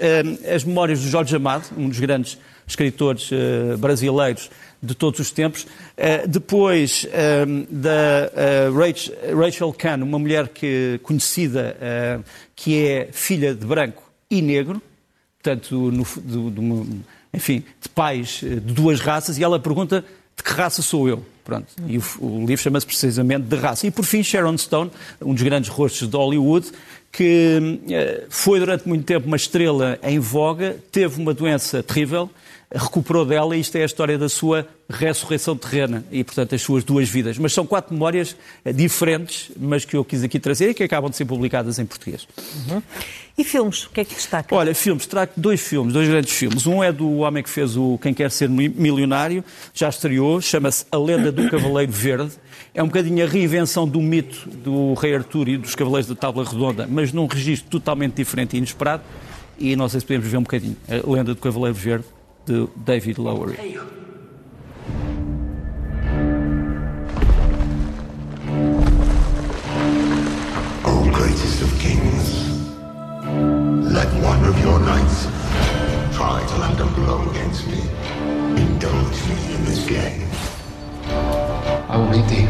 as 0.52 0.64
memórias 0.64 1.00
do 1.00 1.08
Jorge 1.08 1.36
Amado, 1.36 1.66
um 1.76 1.88
dos 1.88 2.00
grandes 2.00 2.38
escritores 2.66 3.30
brasileiros, 3.78 4.50
de 4.82 4.94
todos 4.94 5.20
os 5.20 5.30
tempos. 5.30 5.62
Uh, 5.62 6.26
depois 6.28 7.04
uh, 7.04 7.66
da 7.70 8.30
uh, 8.70 9.38
Rachel 9.38 9.72
Kahn, 9.72 10.02
uma 10.02 10.18
mulher 10.18 10.48
que, 10.48 11.00
conhecida 11.02 11.76
que 12.54 12.84
é 12.84 13.08
filha 13.12 13.54
de 13.54 13.66
branco 13.66 14.02
e 14.30 14.40
negro, 14.42 14.80
portanto, 15.42 15.90
no, 15.90 16.06
do, 16.22 16.50
do, 16.50 16.86
enfim, 17.32 17.64
de 17.80 17.88
pais 17.88 18.40
de 18.40 18.60
duas 18.60 19.00
raças, 19.00 19.38
e 19.38 19.44
ela 19.44 19.58
pergunta 19.58 20.04
de 20.36 20.42
que 20.42 20.52
raça 20.52 20.82
sou 20.82 21.08
eu? 21.08 21.24
Pronto. 21.44 21.66
E 21.86 21.98
o, 21.98 22.02
o 22.20 22.46
livro 22.46 22.62
chama-se 22.62 22.86
precisamente 22.86 23.46
de 23.46 23.56
raça. 23.56 23.86
E 23.86 23.90
por 23.90 24.04
fim, 24.04 24.22
Sharon 24.22 24.56
Stone, 24.58 24.90
um 25.20 25.32
dos 25.32 25.42
grandes 25.42 25.70
rostos 25.70 26.08
de 26.08 26.16
Hollywood, 26.16 26.70
que 27.10 27.80
foi 28.28 28.58
durante 28.60 28.86
muito 28.86 29.04
tempo 29.04 29.26
uma 29.26 29.36
estrela 29.36 29.98
em 30.02 30.18
voga, 30.18 30.76
teve 30.92 31.20
uma 31.20 31.32
doença 31.32 31.82
terrível, 31.82 32.30
recuperou 32.74 33.24
dela 33.24 33.56
e 33.56 33.60
isto 33.60 33.76
é 33.76 33.82
a 33.82 33.86
história 33.86 34.18
da 34.18 34.28
sua 34.28 34.68
ressurreição 34.90 35.56
terrena 35.56 36.04
e, 36.10 36.22
portanto, 36.22 36.54
as 36.54 36.60
suas 36.60 36.84
duas 36.84 37.08
vidas. 37.08 37.38
Mas 37.38 37.52
são 37.52 37.66
quatro 37.66 37.94
memórias 37.94 38.36
eh, 38.64 38.72
diferentes, 38.72 39.50
mas 39.58 39.84
que 39.84 39.96
eu 39.96 40.04
quis 40.04 40.22
aqui 40.22 40.38
trazer 40.38 40.70
e 40.70 40.74
que 40.74 40.82
acabam 40.82 41.10
de 41.10 41.16
ser 41.16 41.24
publicadas 41.24 41.78
em 41.78 41.86
português. 41.86 42.28
Uhum. 42.68 42.82
E 43.38 43.44
filmes? 43.44 43.86
O 43.86 43.90
que 43.90 44.00
é 44.00 44.04
que 44.04 44.14
destaca? 44.14 44.54
Olha, 44.54 44.74
filmes. 44.74 45.06
Trago 45.06 45.32
dois 45.36 45.60
filmes, 45.60 45.92
dois 45.92 46.08
grandes 46.08 46.32
filmes. 46.32 46.66
Um 46.66 46.82
é 46.82 46.92
do 46.92 47.18
homem 47.18 47.42
que 47.42 47.48
fez 47.48 47.76
o 47.76 47.98
Quem 48.02 48.12
Quer 48.12 48.30
Ser 48.30 48.48
Milionário, 48.48 49.44
já 49.72 49.88
estreou, 49.88 50.40
chama-se 50.40 50.84
A 50.90 50.98
Lenda 50.98 51.32
do 51.32 51.48
Cavaleiro 51.48 51.92
Verde. 51.92 52.32
É 52.74 52.82
um 52.82 52.86
bocadinho 52.86 53.24
a 53.24 53.28
reinvenção 53.28 53.88
do 53.88 54.00
mito 54.00 54.48
do 54.50 54.92
Rei 54.94 55.14
Artur 55.14 55.48
e 55.48 55.56
dos 55.56 55.74
Cavaleiros 55.74 56.08
da 56.08 56.14
Tábua 56.14 56.44
Redonda, 56.44 56.86
mas 56.88 57.12
num 57.12 57.26
registro 57.26 57.70
totalmente 57.70 58.14
diferente 58.14 58.54
e 58.54 58.58
inesperado. 58.58 59.02
E 59.58 59.74
não 59.74 59.88
sei 59.88 60.00
se 60.00 60.06
podemos 60.06 60.28
ver 60.28 60.36
um 60.36 60.42
bocadinho. 60.42 60.76
A 60.88 61.10
Lenda 61.10 61.34
do 61.34 61.40
Cavaleiro 61.40 61.74
Verde 61.74 62.04
de 62.48 62.66
David 62.76 63.18
Lowery. 63.18 63.76
O 70.84 71.10
greatest 71.12 71.62
of 71.62 71.78
kings, 71.78 72.48
let 73.92 74.08
one 74.24 74.42
of 74.48 74.58
your 74.62 74.80
knights 74.80 75.26
try 76.16 76.42
to 76.46 76.58
land 76.58 76.80
a 76.80 76.86
blow 76.96 77.20
against 77.30 77.66
me. 77.66 77.80
Indulge 78.56 79.20
me 79.28 79.54
in 79.54 79.64
this 79.66 79.86
game. 79.86 80.26
I 81.90 81.96
will 81.98 82.08
meet 82.08 82.26
thee. 82.28 82.48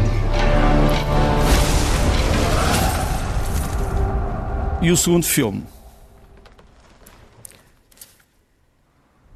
E 4.81 4.91
o 4.91 4.95
segundo 4.95 5.25
filme 5.25 5.63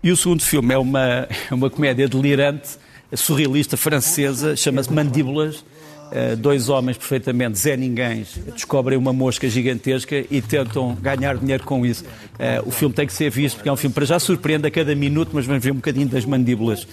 E 0.03 0.11
o 0.11 0.17
segundo 0.17 0.43
filme 0.43 0.73
é 0.73 0.77
uma, 0.77 1.27
é 1.49 1.53
uma 1.53 1.69
comédia 1.69 2.09
delirante, 2.09 2.77
surrealista 3.15 3.77
francesa, 3.77 4.55
chama-se 4.55 4.91
Mandíbulas. 4.91 5.63
Uh, 6.11 6.35
dois 6.37 6.69
homens 6.69 6.95
perfeitamente 6.95 7.57
Zé 7.57 7.75
Ninguém 7.75 8.23
descobrem 8.53 8.95
uma 8.99 9.11
mosca 9.11 9.49
gigantesca 9.49 10.23
e 10.29 10.41
tentam 10.43 10.93
ganhar 10.93 11.37
dinheiro 11.37 11.63
com 11.63 11.83
isso. 11.83 12.03
Uh, 12.03 12.67
o 12.67 12.71
filme 12.71 12.93
tem 12.93 13.07
que 13.07 13.13
ser 13.13 13.31
visto 13.31 13.55
porque 13.55 13.69
é 13.69 13.71
um 13.71 13.77
filme 13.77 13.93
para 13.95 14.05
já 14.05 14.19
surpreende 14.19 14.67
a 14.67 14.71
cada 14.71 14.93
minuto, 14.93 15.31
mas 15.33 15.47
vamos 15.47 15.63
ver 15.63 15.71
um 15.71 15.75
bocadinho 15.75 16.07
das 16.07 16.25
mandíbulas. 16.25 16.85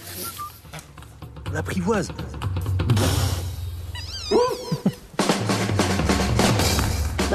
La 1.51 1.61
privoise. 1.61 2.09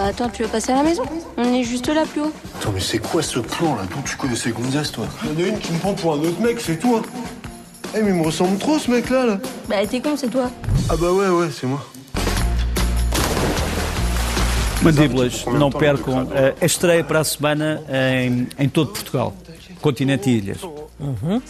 Attends, 0.07 0.29
tu 0.29 0.43
veux 0.43 0.49
passer 0.49 0.73
à 0.73 0.77
la 0.77 0.83
maison 0.83 1.03
On 1.37 1.55
est 1.55 1.63
juste 1.65 1.89
là 1.89 2.05
plus 2.11 2.23
haut. 2.23 2.33
Attends, 2.61 2.73
mais 2.73 2.81
c'est 2.81 2.99
quoi 2.99 3.23
ce 3.23 3.41
plan 3.41 3.75
là 3.77 3.83
D'où 3.91 4.03
tu 4.09 4.17
connais 4.17 4.37
ces 4.37 4.51
gonzesses 4.51 4.93
toi 4.93 5.07
Il 5.25 5.41
y 5.41 5.43
en 5.43 5.47
a 5.47 5.49
une 5.49 5.59
qui 5.59 5.73
me 5.73 5.79
prend 5.79 5.95
pour 5.95 6.15
un 6.15 6.19
autre 6.19 6.41
mec, 6.41 6.61
c'est 6.61 6.79
toi. 6.79 7.03
Eh 7.97 8.03
mais 8.03 8.11
il 8.11 8.15
me 8.17 8.25
ressemble 8.25 8.59
trop 8.59 8.79
ce 8.79 8.91
mec 8.91 9.09
là 9.11 9.27
là. 9.27 9.39
Bah 9.69 9.77
t'es 9.89 10.01
con, 10.01 10.17
c'est 10.17 10.29
toi. 10.31 10.51
Ah 10.89 10.95
bah 10.99 11.13
ouais 11.13 11.29
ouais, 11.29 11.49
c'est 11.51 11.67
moi. 11.67 11.85
Mandíbulas, 14.83 15.45
não 15.47 15.71
percam 15.71 16.29
a 16.31 16.65
estreia 16.65 17.03
para 17.03 17.21
a 17.21 17.25
semana 17.25 17.83
em, 17.89 18.47
em 18.59 18.69
todo 18.69 18.93
Portugal, 18.93 19.33
continente 19.81 20.29
e 20.31 20.37
ilhas. 20.37 20.59
Uhum. 20.99 21.43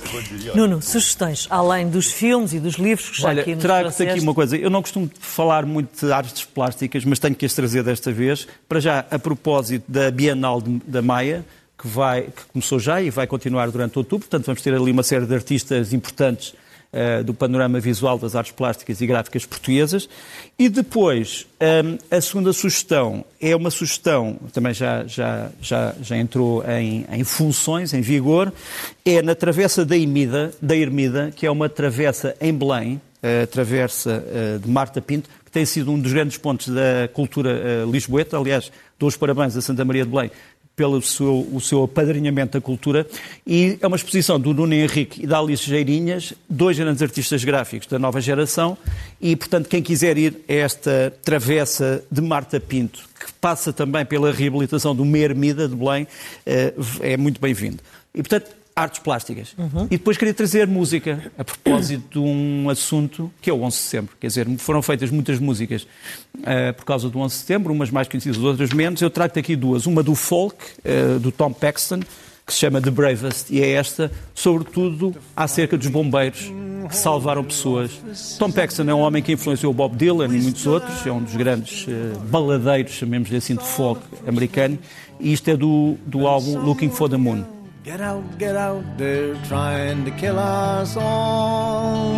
Nuno, 0.54 0.82
sugestões, 0.82 1.46
além 1.50 1.88
dos 1.88 2.06
filmes 2.10 2.52
e 2.52 2.58
dos 2.58 2.74
livros 2.74 3.10
que 3.10 3.22
já 3.22 3.28
Olha, 3.28 3.42
aqui 3.42 3.54
nos 3.54 3.62
trago-te 3.62 4.02
aqui 4.02 4.20
uma 4.20 4.34
coisa. 4.34 4.56
Eu 4.56 4.68
não 4.70 4.82
costumo 4.82 5.08
falar 5.20 5.64
muito 5.64 6.04
de 6.04 6.12
artes 6.12 6.44
plásticas, 6.44 7.04
mas 7.04 7.18
tenho 7.18 7.34
que 7.34 7.46
as 7.46 7.54
trazer 7.54 7.82
desta 7.84 8.10
vez. 8.10 8.46
Para 8.68 8.80
já, 8.80 9.04
a 9.10 9.18
propósito 9.18 9.84
da 9.86 10.10
Bienal 10.10 10.60
de- 10.60 10.80
da 10.86 11.00
Maia, 11.00 11.44
que, 11.78 11.86
vai, 11.86 12.22
que 12.22 12.42
começou 12.52 12.78
já 12.80 13.00
e 13.00 13.08
vai 13.10 13.26
continuar 13.26 13.70
durante 13.70 13.96
outubro. 13.98 14.26
Portanto, 14.26 14.46
vamos 14.46 14.62
ter 14.62 14.74
ali 14.74 14.90
uma 14.90 15.02
série 15.02 15.26
de 15.26 15.34
artistas 15.34 15.92
importantes 15.92 16.52
eh, 16.96 17.22
do 17.22 17.34
panorama 17.34 17.78
visual 17.78 18.18
das 18.18 18.34
artes 18.34 18.52
plásticas 18.52 19.02
e 19.02 19.06
gráficas 19.06 19.44
portuguesas. 19.44 20.08
E 20.58 20.66
depois, 20.70 21.46
hum, 21.60 21.98
a 22.10 22.18
segunda 22.22 22.54
sugestão 22.54 23.22
é 23.38 23.54
uma 23.54 23.70
sugestão, 23.70 24.38
também 24.50 24.72
já, 24.72 25.06
já, 25.06 25.50
já, 25.60 25.94
já 26.00 26.16
entrou 26.16 26.64
em, 26.64 27.04
em 27.12 27.22
funções, 27.22 27.92
em 27.92 28.00
vigor, 28.00 28.50
é 29.04 29.20
na 29.20 29.34
Travessa 29.34 29.84
da 29.84 29.94
Ermida, 29.94 30.54
da 30.62 30.74
Ermida, 30.74 31.30
que 31.36 31.44
é 31.44 31.50
uma 31.50 31.68
travessa 31.68 32.34
em 32.40 32.54
Belém, 32.54 32.98
a 33.22 33.46
travessa 33.46 34.24
eh, 34.28 34.58
de 34.58 34.70
Marta 34.70 35.02
Pinto, 35.02 35.28
que 35.44 35.50
tem 35.50 35.66
sido 35.66 35.90
um 35.90 35.98
dos 35.98 36.12
grandes 36.14 36.38
pontos 36.38 36.68
da 36.68 37.08
cultura 37.12 37.50
eh, 37.50 37.84
lisboeta. 37.90 38.38
Aliás, 38.38 38.72
dou 38.98 39.08
os 39.08 39.16
parabéns 39.16 39.54
a 39.54 39.60
Santa 39.60 39.84
Maria 39.84 40.04
de 40.04 40.10
Belém 40.10 40.30
pelo 40.76 41.00
seu, 41.00 41.48
o 41.50 41.58
seu 41.58 41.82
apadrinhamento 41.84 42.52
da 42.52 42.60
cultura. 42.60 43.06
E 43.46 43.78
é 43.80 43.86
uma 43.86 43.96
exposição 43.96 44.38
do 44.38 44.52
Nuno 44.52 44.74
Henrique 44.74 45.24
e 45.24 45.26
da 45.26 45.38
Alice 45.38 45.64
Geirinhas, 45.64 46.34
dois 46.48 46.78
grandes 46.78 47.02
artistas 47.02 47.42
gráficos 47.42 47.88
da 47.88 47.98
nova 47.98 48.20
geração. 48.20 48.76
E, 49.18 49.34
portanto, 49.34 49.68
quem 49.68 49.82
quiser 49.82 50.18
ir 50.18 50.36
a 50.46 50.52
esta 50.52 51.14
travessa 51.24 52.04
de 52.10 52.20
Marta 52.20 52.60
Pinto, 52.60 53.08
que 53.18 53.32
passa 53.40 53.72
também 53.72 54.04
pela 54.04 54.30
reabilitação 54.30 54.94
do 54.94 55.04
Meia 55.04 55.24
Ermida 55.24 55.66
de 55.66 55.74
Belém, 55.74 56.06
eh, 56.44 56.74
é 57.00 57.16
muito 57.16 57.40
bem-vindo. 57.40 57.78
E, 58.14 58.18
portanto, 58.18 58.50
artes 58.76 59.00
plásticas. 59.00 59.56
E 59.86 59.96
depois 59.96 60.18
queria 60.18 60.34
trazer 60.34 60.66
música, 60.66 61.32
a 61.38 61.42
propósito 61.42 62.04
de 62.10 62.18
um 62.18 62.68
assunto 62.68 63.32
que 63.40 63.48
é 63.48 63.52
o 63.52 63.62
11 63.62 63.76
de 63.76 63.82
setembro. 63.82 64.16
Quer 64.20 64.26
dizer, 64.26 64.46
foram 64.58 64.82
feitas 64.82 65.10
muitas 65.10 65.38
músicas 65.38 65.86
eh, 66.44 66.72
por 66.72 66.84
causa 66.84 67.08
do 67.08 67.18
11 67.18 67.34
de 67.34 67.40
setembro, 67.40 67.72
umas 67.72 67.90
mais 67.90 68.06
conhecidas, 68.06 68.36
outras 68.36 68.70
menos. 68.74 69.00
Eu 69.00 69.08
trago-te 69.08 69.40
aqui 69.40 69.56
duas. 69.56 69.86
Uma 69.86 70.02
do 70.02 70.14
folk, 70.14 70.58
eh, 70.84 71.18
do 71.18 71.32
Tom 71.32 71.54
Paxton, 71.54 72.00
que 72.46 72.52
se 72.52 72.60
chama 72.60 72.80
The 72.80 72.90
Bravest, 72.90 73.50
e 73.50 73.62
é 73.62 73.72
esta, 73.72 74.12
sobretudo, 74.34 75.16
acerca 75.34 75.76
dos 75.78 75.88
bombeiros 75.88 76.52
que 76.86 76.94
salvaram 76.94 77.42
pessoas. 77.42 77.90
Tom 78.38 78.52
Paxton 78.52 78.84
é 78.84 78.94
um 78.94 79.00
homem 79.00 79.22
que 79.22 79.32
influenciou 79.32 79.72
Bob 79.72 79.96
Dylan 79.96 80.26
e 80.26 80.40
muitos 80.40 80.66
outros, 80.66 81.04
é 81.06 81.10
um 81.10 81.22
dos 81.22 81.34
grandes 81.34 81.86
eh, 81.88 82.12
baladeiros, 82.28 82.92
chamemos-lhe 82.92 83.38
assim, 83.38 83.56
de 83.56 83.64
folk 83.64 84.02
americano, 84.28 84.78
e 85.18 85.32
isto 85.32 85.48
é 85.48 85.56
do, 85.56 85.96
do 86.06 86.26
álbum 86.26 86.58
Looking 86.58 86.90
for 86.90 87.08
the 87.08 87.16
Moon. 87.16 87.55
Get 87.86 88.00
out, 88.00 88.38
get 88.38 88.56
out, 88.56 88.82
they're 88.98 89.36
trying 89.44 90.04
to 90.06 90.10
kill 90.10 90.40
us 90.40 90.96
all. 90.96 92.16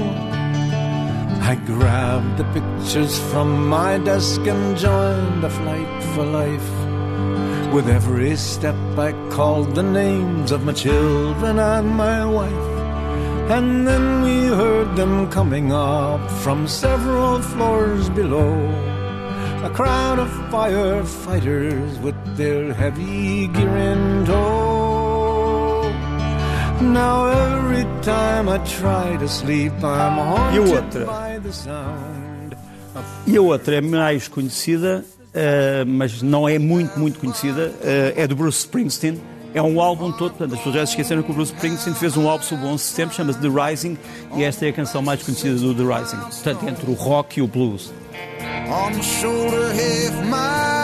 I 1.44 1.60
grabbed 1.66 2.38
the 2.38 2.44
pictures 2.56 3.18
from 3.30 3.68
my 3.68 3.98
desk 3.98 4.40
and 4.46 4.78
joined 4.78 5.42
the 5.42 5.50
flight 5.50 6.02
for 6.14 6.24
life. 6.24 6.70
With 7.74 7.86
every 7.86 8.34
step, 8.36 8.76
I 8.96 9.12
called 9.28 9.74
the 9.74 9.82
names 9.82 10.52
of 10.52 10.64
my 10.64 10.72
children 10.72 11.58
and 11.58 11.88
my 11.88 12.24
wife. 12.24 12.70
And 13.50 13.86
then 13.86 14.22
we 14.22 14.46
heard 14.46 14.96
them 14.96 15.30
coming 15.30 15.70
up 15.70 16.30
from 16.40 16.66
several 16.66 17.42
floors 17.42 18.08
below. 18.08 18.54
A 19.64 19.70
crowd 19.74 20.18
of 20.18 20.30
firefighters 20.50 22.00
with 22.00 22.16
their 22.38 22.72
heavy 22.72 23.48
gear 23.48 23.76
in 23.76 24.24
tow. 24.24 24.67
Now 26.80 27.26
every 27.28 27.84
time 28.02 28.48
I 28.48 28.58
try 28.58 29.16
to 29.18 29.28
sleep, 29.28 29.72
I'm 29.82 30.16
E 30.54 30.58
a 30.58 30.62
haunted 30.62 30.74
outra? 30.74 31.04
by 31.06 31.38
the 31.42 31.52
sound 31.52 32.56
of 32.94 33.04
E 33.26 33.36
a 33.36 33.42
outra 33.42 33.76
é 33.76 33.80
mais 33.80 34.28
conhecida, 34.28 35.04
eh, 35.34 35.84
mas 35.84 36.22
não 36.22 36.48
é 36.48 36.58
muito, 36.58 36.98
muito 36.98 37.18
conhecida, 37.18 37.72
eh, 37.82 38.14
é 38.16 38.26
do 38.26 38.36
Bruce 38.36 38.58
Springsteen. 38.60 39.20
É 39.54 39.62
um 39.62 39.80
álbum 39.80 40.12
todo, 40.12 40.30
portanto, 40.34 40.52
as 40.52 40.58
pessoas 40.58 40.74
já 40.76 40.86
se 40.86 40.92
esqueceram 40.92 41.22
que 41.22 41.30
o 41.30 41.34
Bruce 41.34 41.52
Springsteen 41.52 41.94
fez 41.96 42.16
um 42.16 42.28
álbum 42.28 42.44
sobre 42.44 42.64
o 42.66 42.68
11 42.68 42.84
de 42.84 42.90
setembro, 42.90 43.14
chama-se 43.16 43.38
The 43.40 43.48
Rising, 43.48 43.98
e 44.36 44.44
esta 44.44 44.66
é 44.66 44.68
a 44.68 44.72
canção 44.72 45.02
mais 45.02 45.22
conhecida 45.22 45.56
do 45.56 45.74
The 45.74 45.82
Rising. 45.82 46.16
Portanto, 46.18 46.68
entre 46.68 46.90
o 46.90 46.94
rock 46.94 47.40
e 47.40 47.42
o 47.42 47.48
blues. 47.48 47.92
on 48.70 48.92
the 48.92 49.02
shoulder 49.02 49.72
half 49.72 50.14
mile 50.26 50.77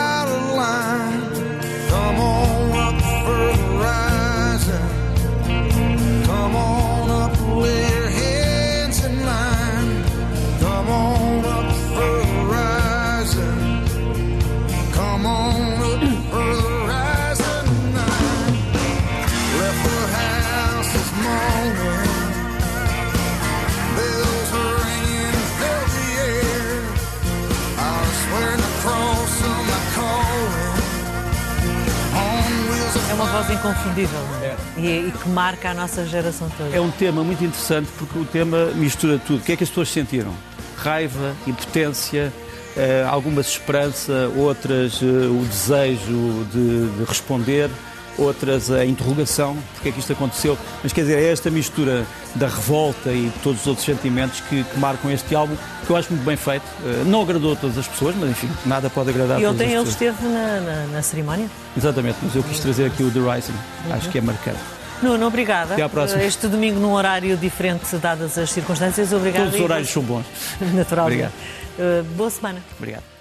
É 33.11 33.15
uma 33.15 33.27
voz 33.27 33.51
inconfundível 33.51 34.21
não 34.21 34.43
é? 34.43 34.57
E, 34.79 35.09
e 35.09 35.13
que 35.13 35.29
marca 35.29 35.71
a 35.71 35.75
nossa 35.75 36.07
geração 36.07 36.49
toda. 36.57 36.75
É 36.75 36.81
um 36.81 36.91
tema 36.91 37.23
muito 37.23 37.45
interessante 37.45 37.91
porque 37.99 38.19
o 38.19 38.25
tema 38.25 38.67
mistura 38.75 39.19
tudo. 39.19 39.41
O 39.41 39.43
que 39.43 39.53
é 39.53 39.57
que 39.57 39.65
as 39.65 39.69
pessoas 39.69 39.91
sentiram? 39.91 40.33
Raiva, 40.77 41.35
impotência, 41.47 42.33
eh, 42.77 43.07
algumas 43.09 43.47
esperança, 43.49 44.31
outras 44.37 45.01
eh, 45.03 45.07
o 45.07 45.45
desejo 45.45 46.47
de, 46.53 46.89
de 46.99 47.05
responder, 47.05 47.71
outras 48.19 48.71
a 48.71 48.85
interrogação, 48.85 49.57
porque 49.75 49.89
é 49.89 49.93
que 49.93 49.99
isto 50.01 50.13
aconteceu. 50.13 50.57
Mas 50.83 50.93
quer 50.93 51.03
dizer, 51.03 51.19
é 51.19 51.31
esta 51.33 51.51
mistura 51.51 52.05
da 52.35 52.47
revolta 52.47 53.11
e 53.11 53.29
de 53.29 53.39
todos 53.43 53.61
os 53.63 53.67
outros 53.67 53.85
sentimentos 53.85 54.41
que, 54.41 54.63
que 54.65 54.79
marcam 54.79 55.11
este 55.11 55.35
álbum, 55.35 55.57
que 55.87 55.91
eu 55.91 55.97
acho 55.97 56.13
muito 56.13 56.25
bem 56.25 56.37
feito. 56.37 56.65
Eh, 56.85 57.03
não 57.07 57.23
agradou 57.23 57.53
a 57.53 57.57
todas 57.57 57.77
as 57.79 57.87
pessoas, 57.87 58.15
mas 58.19 58.31
enfim, 58.31 58.49
nada 58.67 58.89
pode 58.91 59.11
agradar 59.11 59.41
E 59.41 59.45
a 59.45 59.49
todas 59.49 59.55
ontem 59.63 59.77
as 59.77 59.83
ele 59.87 59.93
pessoas. 59.95 60.15
esteve 60.15 60.29
na, 60.33 60.61
na, 60.61 60.87
na 60.87 61.03
cerimónia. 61.03 61.47
Exatamente, 61.77 62.17
mas 62.23 62.35
eu 62.35 62.43
quis 62.43 62.59
trazer 62.61 62.87
aqui 62.87 63.03
o 63.03 63.11
The 63.11 63.21
Rising, 63.21 63.55
acho 63.93 64.09
que 64.11 64.19
é 64.19 64.21
marcante. 64.21 64.59
Nuno, 65.03 65.27
obrigada. 65.27 65.75
Até 65.75 65.83
à 65.83 65.89
próxima. 65.89 66.23
Este 66.23 66.47
domingo 66.49 66.81
num 66.81 66.93
horário 66.93 67.37
diferente, 67.37 67.95
dadas 67.97 68.39
as 68.39 68.51
circunstâncias. 68.51 69.13
Obrigada. 69.13 69.45
Todos 69.47 69.59
os 69.59 69.65
horários 69.65 69.91
são 69.91 70.03
bons. 70.03 70.25
Naturalmente. 70.73 71.25
Obrigado. 71.25 71.33
Eh, 71.79 72.03
boa 72.17 72.31
semana. 72.31 72.61
Obrigado. 72.79 73.14